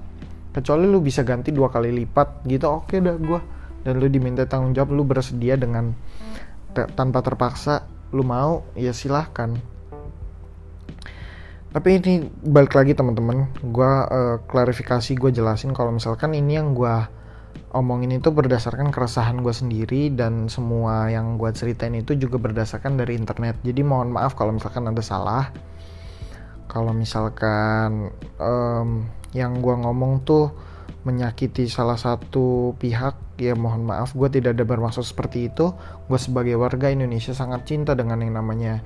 Kecuali 0.54 0.86
lu 0.86 1.02
bisa 1.02 1.26
ganti 1.26 1.50
dua 1.50 1.68
kali 1.68 1.90
lipat 1.90 2.46
gitu 2.46 2.66
oke 2.70 2.92
okay 2.92 2.98
dah 3.02 3.18
gua. 3.18 3.40
Dan 3.82 4.02
lu 4.02 4.06
diminta 4.10 4.46
tanggung 4.46 4.74
jawab 4.74 4.94
lu 4.94 5.02
bersedia 5.06 5.58
dengan 5.58 5.94
tanpa 6.72 7.24
terpaksa 7.24 7.86
lu 8.14 8.22
mau 8.24 8.64
ya 8.78 8.94
silahkan. 8.94 9.58
Tapi 11.68 12.00
ini 12.00 12.24
balik 12.24 12.72
lagi 12.72 12.96
teman-teman 12.96 13.52
gue 13.60 13.92
uh, 14.08 14.40
klarifikasi 14.48 15.12
gue 15.12 15.30
jelasin. 15.30 15.76
Kalau 15.76 15.92
misalkan 15.92 16.32
ini 16.32 16.56
yang 16.56 16.72
gue 16.72 16.96
omongin 17.76 18.16
itu 18.16 18.32
berdasarkan 18.32 18.88
keresahan 18.88 19.44
gue 19.44 19.52
sendiri 19.52 20.08
dan 20.12 20.48
semua 20.48 21.12
yang 21.12 21.36
gue 21.36 21.52
ceritain 21.52 21.92
itu 21.92 22.16
juga 22.16 22.40
berdasarkan 22.40 22.96
dari 22.96 23.16
internet. 23.16 23.60
Jadi 23.60 23.80
mohon 23.84 24.12
maaf 24.12 24.32
kalau 24.32 24.56
misalkan 24.56 24.88
ada 24.88 25.04
salah. 25.04 25.52
Kalau 26.68 26.92
misalkan 26.92 28.12
um, 28.40 29.08
yang 29.36 29.60
gue 29.60 29.74
ngomong 29.76 30.24
tuh 30.24 30.52
menyakiti 31.04 31.68
salah 31.68 31.96
satu 31.96 32.76
pihak 32.76 33.40
ya 33.40 33.54
mohon 33.54 33.86
maaf 33.86 34.12
gue 34.12 34.28
tidak 34.28 34.56
ada 34.56 34.64
bermaksud 34.64 35.04
seperti 35.04 35.52
itu. 35.52 35.72
Gue 36.08 36.18
sebagai 36.20 36.56
warga 36.56 36.88
Indonesia 36.88 37.36
sangat 37.36 37.68
cinta 37.68 37.92
dengan 37.92 38.20
yang 38.24 38.36
namanya 38.36 38.80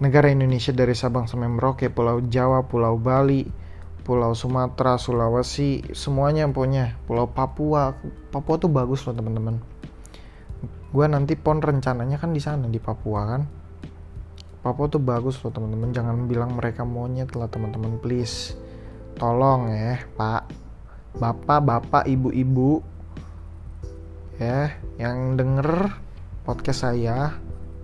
negara 0.00 0.28
Indonesia 0.28 0.76
dari 0.76 0.92
Sabang 0.92 1.24
sampai 1.24 1.48
Merauke, 1.48 1.88
Pulau 1.88 2.20
Jawa, 2.28 2.68
Pulau 2.68 3.00
Bali, 3.00 3.65
Pulau 4.06 4.38
Sumatera, 4.38 4.94
Sulawesi, 5.02 5.82
semuanya 5.90 6.46
punya. 6.46 6.94
Pulau 7.10 7.26
Papua, 7.26 7.90
Papua 8.30 8.54
tuh 8.54 8.70
bagus 8.70 9.02
loh 9.02 9.18
teman-teman. 9.18 9.58
Gua 10.94 11.10
nanti 11.10 11.34
pon 11.34 11.58
rencananya 11.58 12.14
kan 12.22 12.30
di 12.30 12.38
sana 12.38 12.70
di 12.70 12.78
Papua 12.78 13.34
kan. 13.34 13.42
Papua 14.62 14.86
tuh 14.86 15.02
bagus 15.02 15.42
loh 15.42 15.50
teman-teman. 15.50 15.90
Jangan 15.90 16.30
bilang 16.30 16.54
mereka 16.54 16.86
monyet 16.86 17.34
lah 17.34 17.50
teman-teman, 17.50 17.98
please. 17.98 18.54
Tolong 19.18 19.74
ya, 19.74 19.98
Pak. 20.14 20.54
Bapak, 21.18 21.58
bapak, 21.66 22.04
ibu-ibu 22.06 22.94
ya 24.36 24.68
yang 25.00 25.40
denger 25.40 25.96
podcast 26.44 26.84
saya 26.84 27.32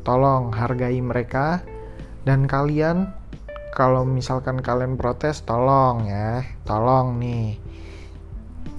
tolong 0.04 0.52
hargai 0.52 1.00
mereka 1.00 1.64
dan 2.28 2.44
kalian 2.44 3.16
kalau 3.72 4.04
misalkan 4.04 4.60
kalian 4.60 5.00
protes 5.00 5.40
tolong 5.42 6.06
ya. 6.06 6.44
Tolong 6.68 7.16
nih. 7.16 7.56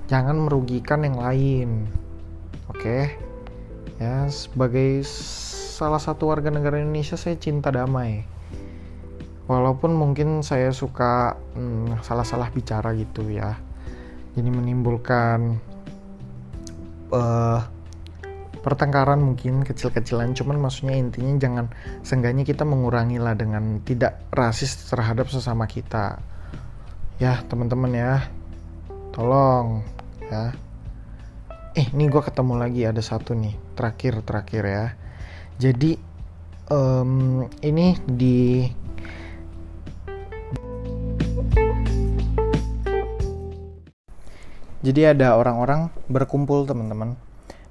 Jangan 0.08 0.38
merugikan 0.38 1.02
yang 1.02 1.18
lain. 1.18 1.90
Oke? 2.70 2.80
Okay? 2.80 3.04
ya 4.02 4.28
sebagai 4.28 5.06
salah 5.74 6.02
satu 6.02 6.28
warga 6.28 6.50
negara 6.50 6.82
Indonesia 6.82 7.16
saya 7.16 7.38
cinta 7.38 7.72
damai. 7.72 8.26
Walaupun 9.44 9.92
mungkin 9.96 10.40
saya 10.40 10.72
suka 10.72 11.36
hmm, 11.56 12.00
salah-salah 12.04 12.48
bicara 12.52 12.96
gitu 12.96 13.28
ya. 13.28 13.60
Jadi 14.34 14.50
menimbulkan 14.50 15.60
uh, 17.12 17.60
pertengkaran 18.64 19.20
mungkin 19.20 19.68
kecil-kecilan. 19.68 20.32
Cuman 20.34 20.58
maksudnya 20.58 20.96
intinya 20.96 21.36
jangan 21.36 21.66
seenggaknya 22.02 22.48
kita 22.48 22.64
mengurangi 22.64 23.20
lah 23.20 23.36
dengan 23.36 23.84
tidak 23.84 24.24
rasis 24.32 24.88
terhadap 24.88 25.28
sesama 25.28 25.68
kita. 25.68 26.24
Ya 27.20 27.44
teman-teman 27.52 27.92
ya. 27.92 28.14
Tolong 29.12 29.84
ya. 30.26 30.56
Eh 31.76 31.86
ini 31.92 32.08
gue 32.08 32.24
ketemu 32.24 32.54
lagi 32.56 32.88
ada 32.88 33.04
satu 33.04 33.36
nih. 33.36 33.54
Terakhir 33.76 34.24
terakhir 34.24 34.64
ya. 34.64 34.86
Jadi 35.60 36.00
um, 36.72 37.46
ini 37.62 38.00
di 38.08 38.66
jadi 44.84 45.16
ada 45.16 45.40
orang-orang 45.40 45.88
berkumpul 46.12 46.68
teman-teman 46.68 47.16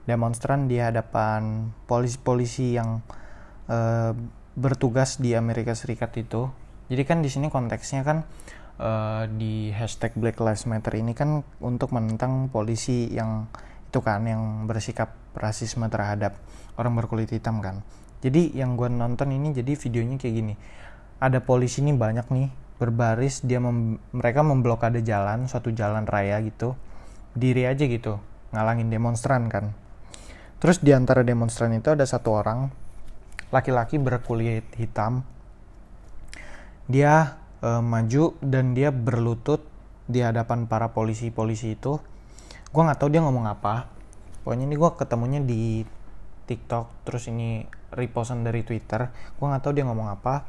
demonstran 0.09 0.67
di 0.67 0.83
hadapan 0.83 1.71
polisi-polisi 1.87 2.75
yang 2.75 3.03
uh, 3.71 4.13
bertugas 4.59 5.23
di 5.23 5.33
Amerika 5.33 5.73
Serikat 5.73 6.13
itu. 6.19 6.51
Jadi 6.91 7.03
kan 7.09 7.25
di 7.25 7.31
sini 7.33 7.49
konteksnya 7.49 8.05
kan 8.05 8.27
uh, 8.83 9.25
di 9.31 9.73
hashtag 9.73 10.13
Black 10.19 10.43
Lives 10.43 10.69
Matter 10.69 10.93
ini 10.99 11.17
kan 11.17 11.47
untuk 11.63 11.95
menentang 11.95 12.53
polisi 12.53 13.09
yang 13.15 13.49
itu 13.89 14.01
kan 14.01 14.25
yang 14.25 14.65
bersikap 14.65 15.13
rasisme 15.37 15.85
terhadap 15.89 16.37
orang 16.81 16.97
berkulit 16.97 17.29
hitam 17.29 17.61
kan. 17.61 17.85
Jadi 18.23 18.55
yang 18.55 18.79
gue 18.79 18.89
nonton 18.89 19.35
ini 19.35 19.53
jadi 19.53 19.75
videonya 19.77 20.17
kayak 20.21 20.35
gini. 20.35 20.55
Ada 21.23 21.45
polisi 21.45 21.81
ini 21.81 21.95
banyak 21.95 22.27
nih 22.29 22.49
berbaris 22.83 23.47
dia 23.47 23.63
mem 23.63 24.03
mereka 24.11 24.43
memblokade 24.43 25.07
jalan 25.07 25.47
suatu 25.47 25.71
jalan 25.71 26.03
raya 26.03 26.43
gitu 26.43 26.75
diri 27.39 27.63
aja 27.63 27.87
gitu 27.87 28.19
ngalangin 28.51 28.91
demonstran 28.91 29.47
kan 29.47 29.71
Terus 30.63 30.79
di 30.79 30.95
antara 30.95 31.27
demonstran 31.27 31.75
itu 31.75 31.91
ada 31.91 32.07
satu 32.07 32.39
orang 32.39 32.71
laki-laki 33.51 33.99
berkulit 33.99 34.63
hitam. 34.79 35.27
Dia 36.87 37.35
e, 37.59 37.83
maju 37.83 38.39
dan 38.39 38.71
dia 38.71 38.95
berlutut 38.95 39.67
di 40.07 40.23
hadapan 40.23 40.71
para 40.71 40.95
polisi-polisi 40.95 41.75
itu. 41.75 41.99
Gue 42.71 42.83
nggak 42.87 42.95
tahu 42.95 43.11
dia 43.11 43.27
ngomong 43.27 43.51
apa. 43.51 43.91
Pokoknya 44.47 44.71
ini 44.71 44.79
gue 44.79 44.91
ketemunya 44.95 45.43
di 45.43 45.83
TikTok, 46.47 47.11
terus 47.11 47.27
ini 47.27 47.67
repostan 47.91 48.47
dari 48.47 48.63
Twitter. 48.63 49.11
Gue 49.35 49.47
nggak 49.51 49.67
tahu 49.67 49.75
dia 49.75 49.83
ngomong 49.83 50.15
apa. 50.15 50.47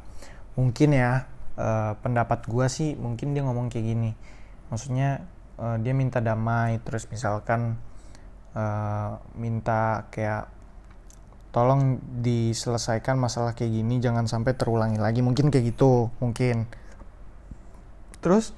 Mungkin 0.62 0.94
ya 0.94 1.26
e, 1.58 1.98
pendapat 2.06 2.46
gue 2.46 2.70
sih 2.70 2.94
mungkin 3.02 3.34
dia 3.34 3.42
ngomong 3.42 3.66
kayak 3.74 3.86
gini. 3.90 4.14
Maksudnya 4.70 5.26
e, 5.58 5.82
dia 5.82 5.98
minta 5.98 6.22
damai, 6.22 6.78
terus 6.86 7.10
misalkan 7.10 7.82
uh, 8.54 9.20
minta 9.38 10.08
kayak 10.10 10.50
tolong 11.54 12.02
diselesaikan 12.26 13.14
masalah 13.22 13.54
kayak 13.54 13.70
gini 13.70 14.02
jangan 14.02 14.26
sampai 14.26 14.58
terulangi 14.58 14.98
lagi. 14.98 15.22
Mungkin 15.22 15.54
kayak 15.54 15.78
gitu 15.78 16.10
mungkin. 16.18 16.66
Terus 18.24 18.58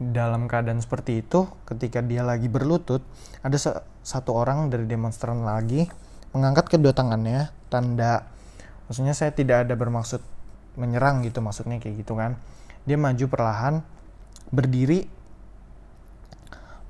dalam 0.00 0.48
keadaan 0.48 0.80
seperti 0.80 1.22
itu 1.22 1.46
ketika 1.68 2.02
dia 2.02 2.26
lagi 2.26 2.50
berlutut 2.50 3.06
ada 3.46 3.54
satu 4.02 4.34
orang 4.34 4.66
dari 4.66 4.88
demonstran 4.90 5.46
lagi 5.46 5.86
mengangkat 6.32 6.72
kedua 6.72 6.96
tangannya 6.96 7.52
tanda. 7.68 8.24
Maksudnya 8.88 9.12
saya 9.12 9.30
tidak 9.36 9.68
ada 9.68 9.74
bermaksud 9.76 10.24
menyerang 10.80 11.20
gitu 11.22 11.44
maksudnya 11.44 11.76
kayak 11.78 12.00
gitu 12.00 12.16
kan. 12.16 12.40
Dia 12.88 12.96
maju 12.96 13.24
perlahan 13.28 13.84
berdiri 14.48 15.06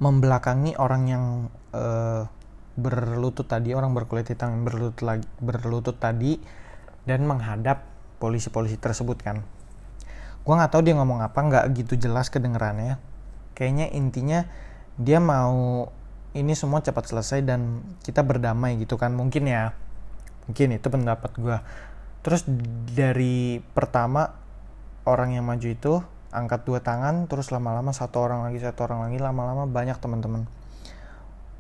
membelakangi 0.03 0.75
orang 0.83 1.03
yang 1.07 1.25
uh, 1.71 2.27
berlutut 2.75 3.47
tadi 3.47 3.71
orang 3.71 3.95
berkulit 3.95 4.27
hitam 4.27 4.51
yang 4.51 4.63
berlutut 4.67 4.99
lagi 5.07 5.27
berlutut 5.39 5.97
tadi 6.03 6.43
dan 7.07 7.23
menghadap 7.23 7.87
polisi-polisi 8.19 8.83
tersebut 8.83 9.23
kan. 9.23 9.47
Gue 10.43 10.55
nggak 10.59 10.75
tahu 10.75 10.83
dia 10.83 10.99
ngomong 10.99 11.23
apa 11.23 11.39
nggak 11.39 11.65
gitu 11.79 11.95
jelas 11.95 12.35
kedengerannya. 12.35 12.99
Kayaknya 13.55 13.95
intinya 13.95 14.41
dia 14.99 15.23
mau 15.23 15.87
ini 16.35 16.59
semua 16.59 16.83
cepat 16.83 17.07
selesai 17.07 17.47
dan 17.47 17.87
kita 18.03 18.27
berdamai 18.27 18.83
gitu 18.83 18.99
kan 18.99 19.15
mungkin 19.15 19.47
ya. 19.47 19.71
Mungkin 20.51 20.75
itu 20.75 20.87
pendapat 20.91 21.31
gue 21.39 21.59
terus 22.23 22.47
dari 22.95 23.59
pertama 23.75 24.31
orang 25.03 25.35
yang 25.35 25.45
maju 25.47 25.69
itu 25.69 25.95
angkat 26.33 26.65
dua 26.65 26.81
tangan 26.81 27.29
terus 27.29 27.53
lama-lama 27.53 27.93
satu 27.93 28.25
orang 28.25 28.49
lagi 28.49 28.59
satu 28.65 28.89
orang 28.89 29.07
lagi 29.07 29.21
lama-lama 29.21 29.69
banyak 29.69 30.01
teman-teman. 30.01 30.49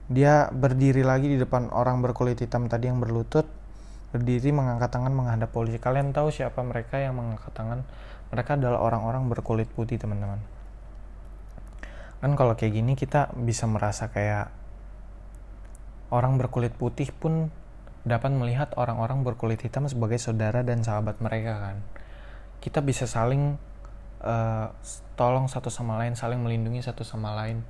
Dia 0.08 0.48
berdiri 0.50 1.04
lagi 1.04 1.28
di 1.28 1.38
depan 1.38 1.68
orang 1.70 2.00
berkulit 2.00 2.40
hitam 2.40 2.66
tadi 2.66 2.88
yang 2.88 2.98
berlutut 2.98 3.44
berdiri 4.12 4.52
mengangkat 4.52 4.92
tangan 4.92 5.12
menghadap 5.12 5.48
polisi. 5.52 5.80
Kalian 5.80 6.12
tahu 6.12 6.28
siapa 6.28 6.60
mereka 6.60 7.00
yang 7.00 7.16
mengangkat 7.16 7.52
tangan? 7.56 7.80
Mereka 8.32 8.60
adalah 8.60 8.80
orang-orang 8.84 9.28
berkulit 9.28 9.68
putih 9.72 9.96
teman-teman. 10.00 10.40
Kan 12.20 12.32
kalau 12.36 12.54
kayak 12.56 12.76
gini 12.76 12.92
kita 12.96 13.32
bisa 13.34 13.64
merasa 13.68 14.12
kayak 14.12 14.52
orang 16.12 16.36
berkulit 16.36 16.76
putih 16.76 17.08
pun 17.12 17.48
dapat 18.04 18.30
melihat 18.36 18.76
orang-orang 18.76 19.24
berkulit 19.24 19.58
hitam 19.64 19.88
sebagai 19.88 20.20
saudara 20.20 20.60
dan 20.60 20.84
sahabat 20.84 21.18
mereka 21.24 21.58
kan? 21.58 21.76
Kita 22.60 22.84
bisa 22.84 23.08
saling 23.08 23.56
uh, 24.22 24.72
tolong 25.18 25.46
satu 25.50 25.68
sama 25.68 26.00
lain 26.00 26.16
saling 26.16 26.40
melindungi 26.40 26.80
satu 26.80 27.04
sama 27.04 27.36
lain 27.36 27.62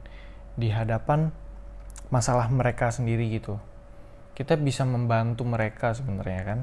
di 0.54 0.68
hadapan 0.68 1.32
masalah 2.12 2.48
mereka 2.52 2.92
sendiri 2.92 3.28
gitu. 3.32 3.56
Kita 4.32 4.56
bisa 4.56 4.84
membantu 4.84 5.44
mereka 5.44 5.92
sebenarnya 5.92 6.42
kan. 6.44 6.60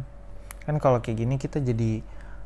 Kan 0.65 0.75
kalau 0.77 1.01
kayak 1.01 1.25
gini 1.25 1.35
kita 1.41 1.61
jadi 1.61 2.01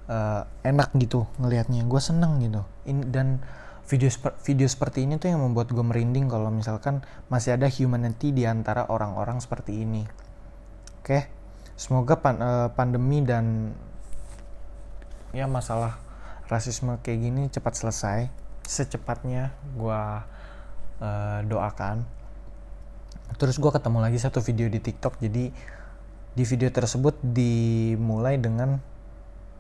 uh, 0.08 0.48
enak 0.64 0.96
gitu 1.00 1.28
ngelihatnya. 1.40 1.84
Gue 1.88 2.00
seneng 2.00 2.40
gitu. 2.44 2.64
In, 2.88 3.12
dan 3.12 3.44
video 3.84 4.08
video 4.44 4.68
seperti 4.68 5.04
ini 5.04 5.20
tuh 5.20 5.32
yang 5.36 5.44
membuat 5.44 5.72
gue 5.76 5.84
merinding 5.84 6.32
kalau 6.32 6.48
misalkan 6.48 7.04
masih 7.28 7.60
ada 7.60 7.68
humanity 7.68 8.32
di 8.32 8.48
antara 8.48 8.88
orang-orang 8.88 9.44
seperti 9.44 9.84
ini. 9.84 10.08
Oke? 11.04 11.08
Okay? 11.08 11.24
semoga 11.74 12.22
pan, 12.22 12.38
uh, 12.38 12.70
pandemi 12.74 13.26
dan 13.26 13.74
ya 15.34 15.50
masalah 15.50 15.98
rasisme 16.54 17.02
kayak 17.02 17.20
gini 17.20 17.44
cepat 17.50 17.74
selesai 17.74 18.30
secepatnya 18.62 19.52
gue 19.74 20.02
uh, 21.02 21.40
doakan. 21.50 22.06
Terus 23.36 23.58
gue 23.58 23.72
ketemu 23.74 23.98
lagi 24.00 24.22
satu 24.22 24.40
video 24.46 24.70
di 24.70 24.78
TikTok 24.78 25.18
jadi 25.18 25.50
di 26.34 26.44
video 26.46 26.70
tersebut 26.70 27.18
dimulai 27.22 28.38
dengan 28.38 28.78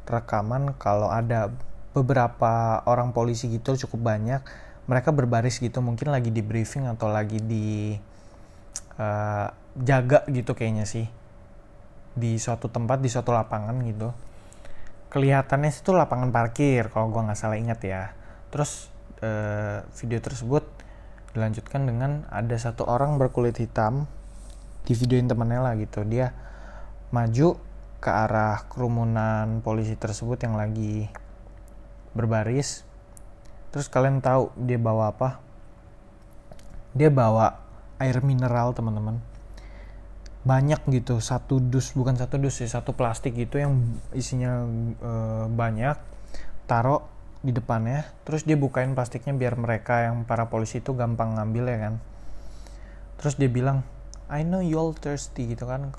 rekaman 0.06 0.78
kalau 0.78 1.10
ada 1.10 1.50
beberapa 1.94 2.82
orang 2.90 3.14
polisi 3.14 3.50
gitu 3.50 3.78
cukup 3.78 4.14
banyak 4.14 4.42
mereka 4.90 5.14
berbaris 5.14 5.62
gitu 5.62 5.80
mungkin 5.80 6.12
lagi 6.12 6.34
di 6.34 6.42
briefing 6.44 6.90
atau 6.90 7.08
lagi 7.08 7.40
di 7.40 7.96
uh, 9.00 9.48
jaga 9.80 10.28
gitu 10.30 10.54
kayaknya 10.54 10.86
sih. 10.86 11.10
Di 12.14 12.38
suatu 12.38 12.70
tempat 12.70 13.02
di 13.02 13.10
suatu 13.10 13.34
lapangan 13.34 13.82
gitu 13.90 14.14
kelihatannya 15.14 15.70
itu 15.70 15.94
lapangan 15.94 16.34
parkir 16.34 16.90
kalau 16.90 17.14
gue 17.14 17.22
nggak 17.22 17.38
salah 17.38 17.62
ingat 17.62 17.80
ya. 17.86 18.18
Terus 18.50 18.90
uh, 19.22 19.86
video 19.94 20.18
tersebut 20.18 20.66
dilanjutkan 21.38 21.86
dengan 21.86 22.26
ada 22.34 22.58
satu 22.58 22.90
orang 22.90 23.22
berkulit 23.22 23.62
hitam 23.62 24.10
di 24.90 24.98
videoin 24.98 25.30
temennya 25.30 25.62
lah 25.62 25.78
gitu. 25.78 26.02
Dia 26.02 26.34
maju 27.14 27.62
ke 28.02 28.10
arah 28.10 28.66
kerumunan 28.68 29.62
polisi 29.62 29.94
tersebut 29.94 30.42
yang 30.42 30.58
lagi 30.58 31.08
berbaris. 32.18 32.82
Terus 33.70 33.86
kalian 33.94 34.18
tahu 34.18 34.50
dia 34.58 34.82
bawa 34.82 35.14
apa? 35.14 35.38
Dia 36.98 37.14
bawa 37.14 37.62
air 38.02 38.18
mineral 38.26 38.74
teman-teman 38.74 39.33
banyak 40.44 40.84
gitu 40.92 41.24
satu 41.24 41.64
dus 41.64 41.96
bukan 41.96 42.20
satu 42.20 42.36
dus 42.36 42.60
sih 42.60 42.68
satu 42.68 42.92
plastik 42.92 43.36
gitu 43.40 43.64
yang 43.64 43.80
isinya 44.12 44.68
e, 45.00 45.12
banyak 45.48 45.96
taruh 46.68 47.04
di 47.40 47.56
depannya 47.56 48.04
terus 48.28 48.44
dia 48.44 48.60
bukain 48.60 48.92
plastiknya 48.92 49.32
biar 49.36 49.56
mereka 49.56 50.12
yang 50.12 50.28
para 50.28 50.52
polisi 50.52 50.84
itu 50.84 50.92
gampang 50.96 51.40
ngambil 51.40 51.64
ya 51.72 51.78
kan 51.88 51.96
terus 53.20 53.40
dia 53.40 53.48
bilang 53.48 53.88
I 54.32 54.42
know 54.44 54.66
you 54.66 54.82
all 54.82 54.98
thirsty 54.98 55.52
gitu 55.54 55.70
kan. 55.70 55.94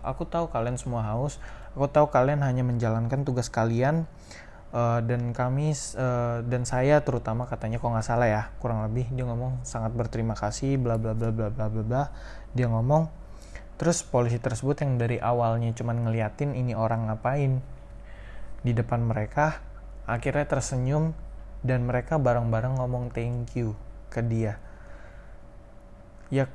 Aku 0.00 0.24
tahu 0.24 0.48
kalian 0.48 0.80
semua 0.80 1.04
haus. 1.04 1.36
Aku 1.76 1.84
tahu 1.90 2.08
kalian 2.08 2.40
hanya 2.40 2.64
menjalankan 2.64 3.28
tugas 3.28 3.52
kalian 3.52 4.08
uh, 4.74 5.00
dan 5.00 5.30
kami 5.30 5.70
uh, 5.94 6.42
dan 6.42 6.66
saya 6.66 7.00
terutama 7.06 7.46
katanya 7.46 7.78
kok 7.78 7.88
nggak 7.88 8.06
salah 8.06 8.28
ya 8.28 8.42
kurang 8.58 8.82
lebih 8.82 9.06
dia 9.14 9.24
ngomong 9.24 9.62
sangat 9.62 9.94
berterima 9.94 10.34
kasih 10.34 10.76
bla 10.76 10.98
bla 10.98 11.14
bla 11.14 11.30
bla 11.30 11.48
bla 11.48 11.66
bla 11.70 11.82
bla 11.86 12.02
dia 12.52 12.66
ngomong 12.66 13.23
terus 13.84 14.00
polisi 14.00 14.40
tersebut 14.40 14.80
yang 14.80 14.96
dari 14.96 15.20
awalnya 15.20 15.68
cuman 15.76 16.08
ngeliatin 16.08 16.56
ini 16.56 16.72
orang 16.72 17.12
ngapain 17.12 17.60
di 18.64 18.72
depan 18.72 19.04
mereka 19.04 19.60
akhirnya 20.08 20.48
tersenyum 20.48 21.12
dan 21.60 21.84
mereka 21.84 22.16
bareng-bareng 22.16 22.80
ngomong 22.80 23.12
thank 23.12 23.52
you 23.52 23.76
ke 24.08 24.24
dia. 24.24 24.56
Ya 26.32 26.48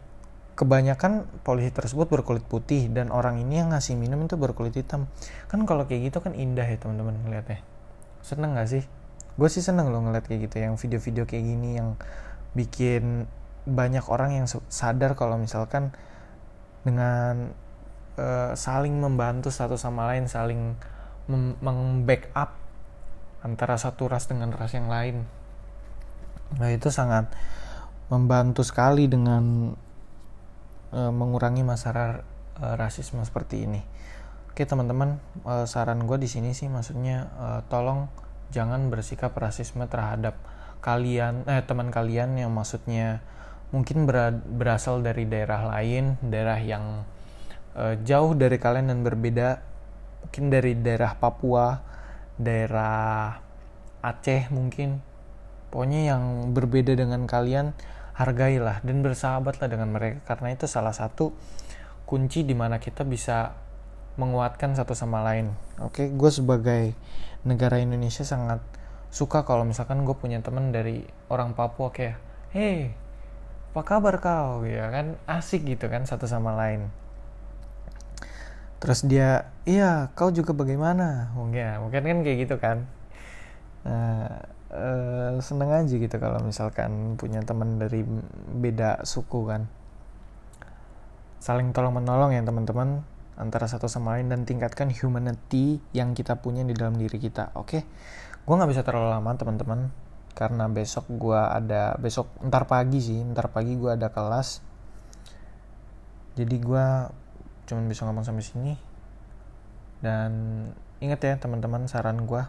kebanyakan 0.57 1.29
polisi 1.45 1.69
tersebut 1.69 2.09
berkulit 2.09 2.41
putih 2.49 2.89
dan 2.89 3.13
orang 3.13 3.37
ini 3.37 3.61
yang 3.61 3.77
ngasih 3.77 3.93
minum 3.93 4.25
itu 4.25 4.33
berkulit 4.33 4.73
hitam. 4.73 5.05
Kan 5.53 5.69
kalau 5.69 5.85
kayak 5.85 6.09
gitu 6.09 6.25
kan 6.25 6.33
indah 6.33 6.65
ya 6.65 6.81
teman-teman 6.81 7.13
ngeliatnya. 7.29 7.61
Seneng 8.25 8.57
gak 8.57 8.73
sih? 8.73 8.83
Gue 9.37 9.53
sih 9.53 9.61
seneng 9.61 9.93
loh 9.93 10.01
ngeliat 10.01 10.25
kayak 10.25 10.49
gitu 10.49 10.65
yang 10.65 10.81
video-video 10.81 11.29
kayak 11.29 11.45
gini 11.45 11.77
yang 11.77 11.93
bikin 12.57 13.29
banyak 13.69 14.01
orang 14.09 14.33
yang 14.33 14.49
sadar 14.49 15.13
kalau 15.13 15.37
misalkan 15.37 15.93
dengan 16.83 17.53
uh, 18.15 18.51
saling 18.55 18.95
membantu 18.97 19.51
satu 19.51 19.75
sama 19.75 20.07
lain 20.11 20.29
saling 20.29 20.75
meng-backup 21.61 22.57
antara 23.45 23.77
satu 23.77 24.09
ras 24.09 24.25
dengan 24.25 24.49
ras 24.49 24.73
yang 24.73 24.89
lain 24.89 25.23
nah 26.57 26.73
itu 26.73 26.89
sangat 26.89 27.29
membantu 28.09 28.65
sekali 28.65 29.05
dengan 29.05 29.73
uh, 30.93 31.13
mengurangi 31.13 31.61
masalah 31.61 32.25
uh, 32.57 32.75
rasisme 32.75 33.21
seperti 33.21 33.69
ini. 33.69 33.81
Oke 34.49 34.65
teman-teman, 34.65 35.21
uh, 35.45 35.69
saran 35.69 36.03
gue 36.03 36.17
di 36.19 36.27
sini 36.27 36.51
sih 36.57 36.67
maksudnya 36.67 37.29
uh, 37.37 37.61
tolong 37.69 38.09
jangan 38.49 38.89
bersikap 38.89 39.31
rasisme 39.37 39.85
terhadap 39.85 40.35
kalian, 40.81 41.45
eh 41.45 41.61
teman 41.63 41.93
kalian 41.93 42.39
yang 42.39 42.49
maksudnya 42.49 43.21
mungkin 43.69 44.09
ber 44.09 44.41
berasal 44.41 45.05
dari 45.05 45.29
daerah 45.29 45.69
lain, 45.69 46.17
daerah 46.25 46.57
yang 46.57 47.05
uh, 47.77 47.95
jauh 48.01 48.33
dari 48.33 48.57
kalian 48.57 48.89
dan 48.89 48.99
berbeda, 49.05 49.61
mungkin 50.25 50.45
dari 50.49 50.73
daerah 50.77 51.13
Papua, 51.17 51.79
daerah 52.39 53.37
Aceh 53.99 54.47
mungkin, 54.49 55.03
pokoknya 55.69 56.15
yang 56.15 56.55
berbeda 56.55 56.95
dengan 56.95 57.27
kalian 57.27 57.75
hargailah 58.15 58.79
dan 58.83 59.03
bersahabatlah 59.03 59.67
dengan 59.67 59.91
mereka. 59.91 60.35
Karena 60.35 60.55
itu 60.55 60.65
salah 60.65 60.95
satu 60.95 61.35
kunci 62.07 62.47
di 62.47 62.55
mana 62.57 62.79
kita 62.79 63.03
bisa 63.05 63.53
menguatkan 64.19 64.75
satu 64.75 64.91
sama 64.91 65.23
lain. 65.23 65.55
Oke, 65.79 66.11
gue 66.11 66.31
sebagai 66.31 66.91
negara 67.47 67.79
Indonesia 67.79 68.27
sangat 68.27 68.59
suka 69.09 69.47
kalau 69.47 69.63
misalkan 69.63 70.03
gue 70.03 70.15
punya 70.15 70.43
teman 70.43 70.75
dari 70.75 71.07
orang 71.31 71.55
Papua 71.55 71.91
kayak, 71.93 72.19
hey, 72.51 72.91
apa 73.69 73.81
kabar 73.85 74.15
kau? 74.19 74.65
Ya 74.65 74.89
kan 74.89 75.17
asik 75.29 75.65
gitu 75.65 75.87
kan 75.87 76.05
satu 76.09 76.25
sama 76.25 76.57
lain. 76.57 76.89
Terus 78.79 79.03
dia, 79.05 79.51
iya, 79.67 80.07
kau 80.15 80.31
juga 80.31 80.55
bagaimana? 80.55 81.35
Mungkin, 81.35 81.59
ya, 81.59 81.71
mungkin 81.83 82.01
kan 82.01 82.19
kayak 82.23 82.37
gitu 82.47 82.55
kan. 82.57 82.87
Nah, 83.83 84.47
uh, 84.73 85.37
seneng 85.41 85.69
aja 85.73 85.93
gitu 85.93 86.15
kalau 86.21 86.39
misalkan 86.41 87.17
punya 87.17 87.41
teman 87.43 87.81
dari 87.81 88.05
beda 88.53 89.03
suku 89.05 89.49
kan 89.49 89.65
saling 91.39 91.71
tolong 91.71 91.95
menolong 91.95 92.35
ya 92.35 92.43
teman-teman 92.43 93.01
antara 93.39 93.65
satu 93.71 93.87
sama 93.87 94.19
lain 94.19 94.27
dan 94.27 94.43
tingkatkan 94.43 94.91
humanity 94.91 95.79
yang 95.95 96.11
kita 96.11 96.35
punya 96.37 96.67
di 96.67 96.75
dalam 96.75 96.99
diri 96.99 97.15
kita 97.15 97.55
oke 97.55 97.67
okay? 97.67 97.81
gue 98.43 98.55
nggak 98.55 98.71
bisa 98.71 98.83
terlalu 98.83 99.15
lama 99.15 99.31
teman-teman 99.39 99.79
karena 100.39 100.71
besok 100.71 101.11
gue 101.11 101.35
ada 101.35 101.99
besok 101.99 102.31
ntar 102.47 102.63
pagi 102.63 103.03
sih 103.03 103.19
ntar 103.35 103.51
pagi 103.51 103.75
gue 103.75 103.91
ada 103.91 104.07
kelas. 104.07 104.63
Jadi 106.39 106.55
gue 106.55 106.85
cuman 107.67 107.83
bisa 107.91 108.07
ngomong 108.07 108.23
sampai 108.23 108.45
sini. 108.47 108.73
Dan 109.99 110.31
ingat 111.03 111.19
ya 111.19 111.35
teman-teman 111.35 111.91
saran 111.91 112.23
gue 112.23 112.43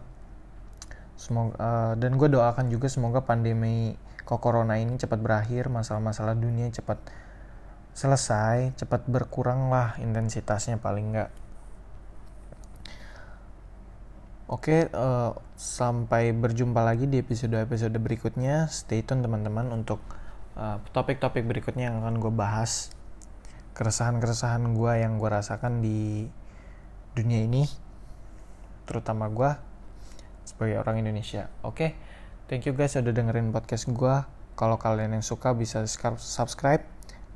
semoga 1.20 1.54
uh, 1.60 1.92
dan 2.00 2.16
gue 2.16 2.28
doakan 2.32 2.72
juga 2.72 2.88
semoga 2.88 3.20
pandemi 3.20 3.92
corona 4.24 4.78
ini 4.78 4.96
cepat 4.96 5.20
berakhir 5.20 5.68
masalah-masalah 5.68 6.38
dunia 6.38 6.70
cepat 6.70 6.96
selesai 7.92 8.78
cepat 8.78 9.04
berkurang 9.10 9.68
lah 9.68 9.98
intensitasnya 9.98 10.78
paling 10.78 11.12
enggak 11.12 11.30
Oke, 14.50 14.90
uh, 14.90 15.30
sampai 15.54 16.34
berjumpa 16.34 16.82
lagi 16.82 17.06
di 17.06 17.22
episode-episode 17.22 17.94
berikutnya. 18.02 18.66
Stay 18.66 19.06
tune 19.06 19.22
teman-teman 19.22 19.70
untuk 19.70 20.02
uh, 20.58 20.82
topik-topik 20.90 21.46
berikutnya 21.46 21.86
yang 21.86 22.02
akan 22.02 22.18
gue 22.18 22.34
bahas. 22.34 22.90
Keresahan-keresahan 23.78 24.74
gue 24.74 24.92
yang 24.98 25.22
gue 25.22 25.30
rasakan 25.30 25.78
di 25.78 26.26
dunia 27.14 27.46
ini 27.46 27.62
terutama 28.90 29.30
gue 29.30 29.50
sebagai 30.42 30.82
orang 30.82 30.98
Indonesia. 30.98 31.46
Oke 31.62 31.94
thank 32.50 32.66
you 32.66 32.74
guys 32.74 32.98
udah 32.98 33.14
dengerin 33.14 33.54
podcast 33.54 33.86
gue 33.86 34.16
kalau 34.58 34.76
kalian 34.82 35.14
yang 35.14 35.22
suka 35.22 35.54
bisa 35.54 35.86
subscribe 36.18 36.82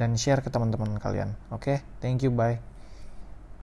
dan 0.02 0.18
share 0.18 0.42
ke 0.42 0.50
teman-teman 0.50 0.98
kalian. 0.98 1.38
Oke 1.54 1.78
thank 2.02 2.26
you 2.26 2.34
bye 2.34 2.73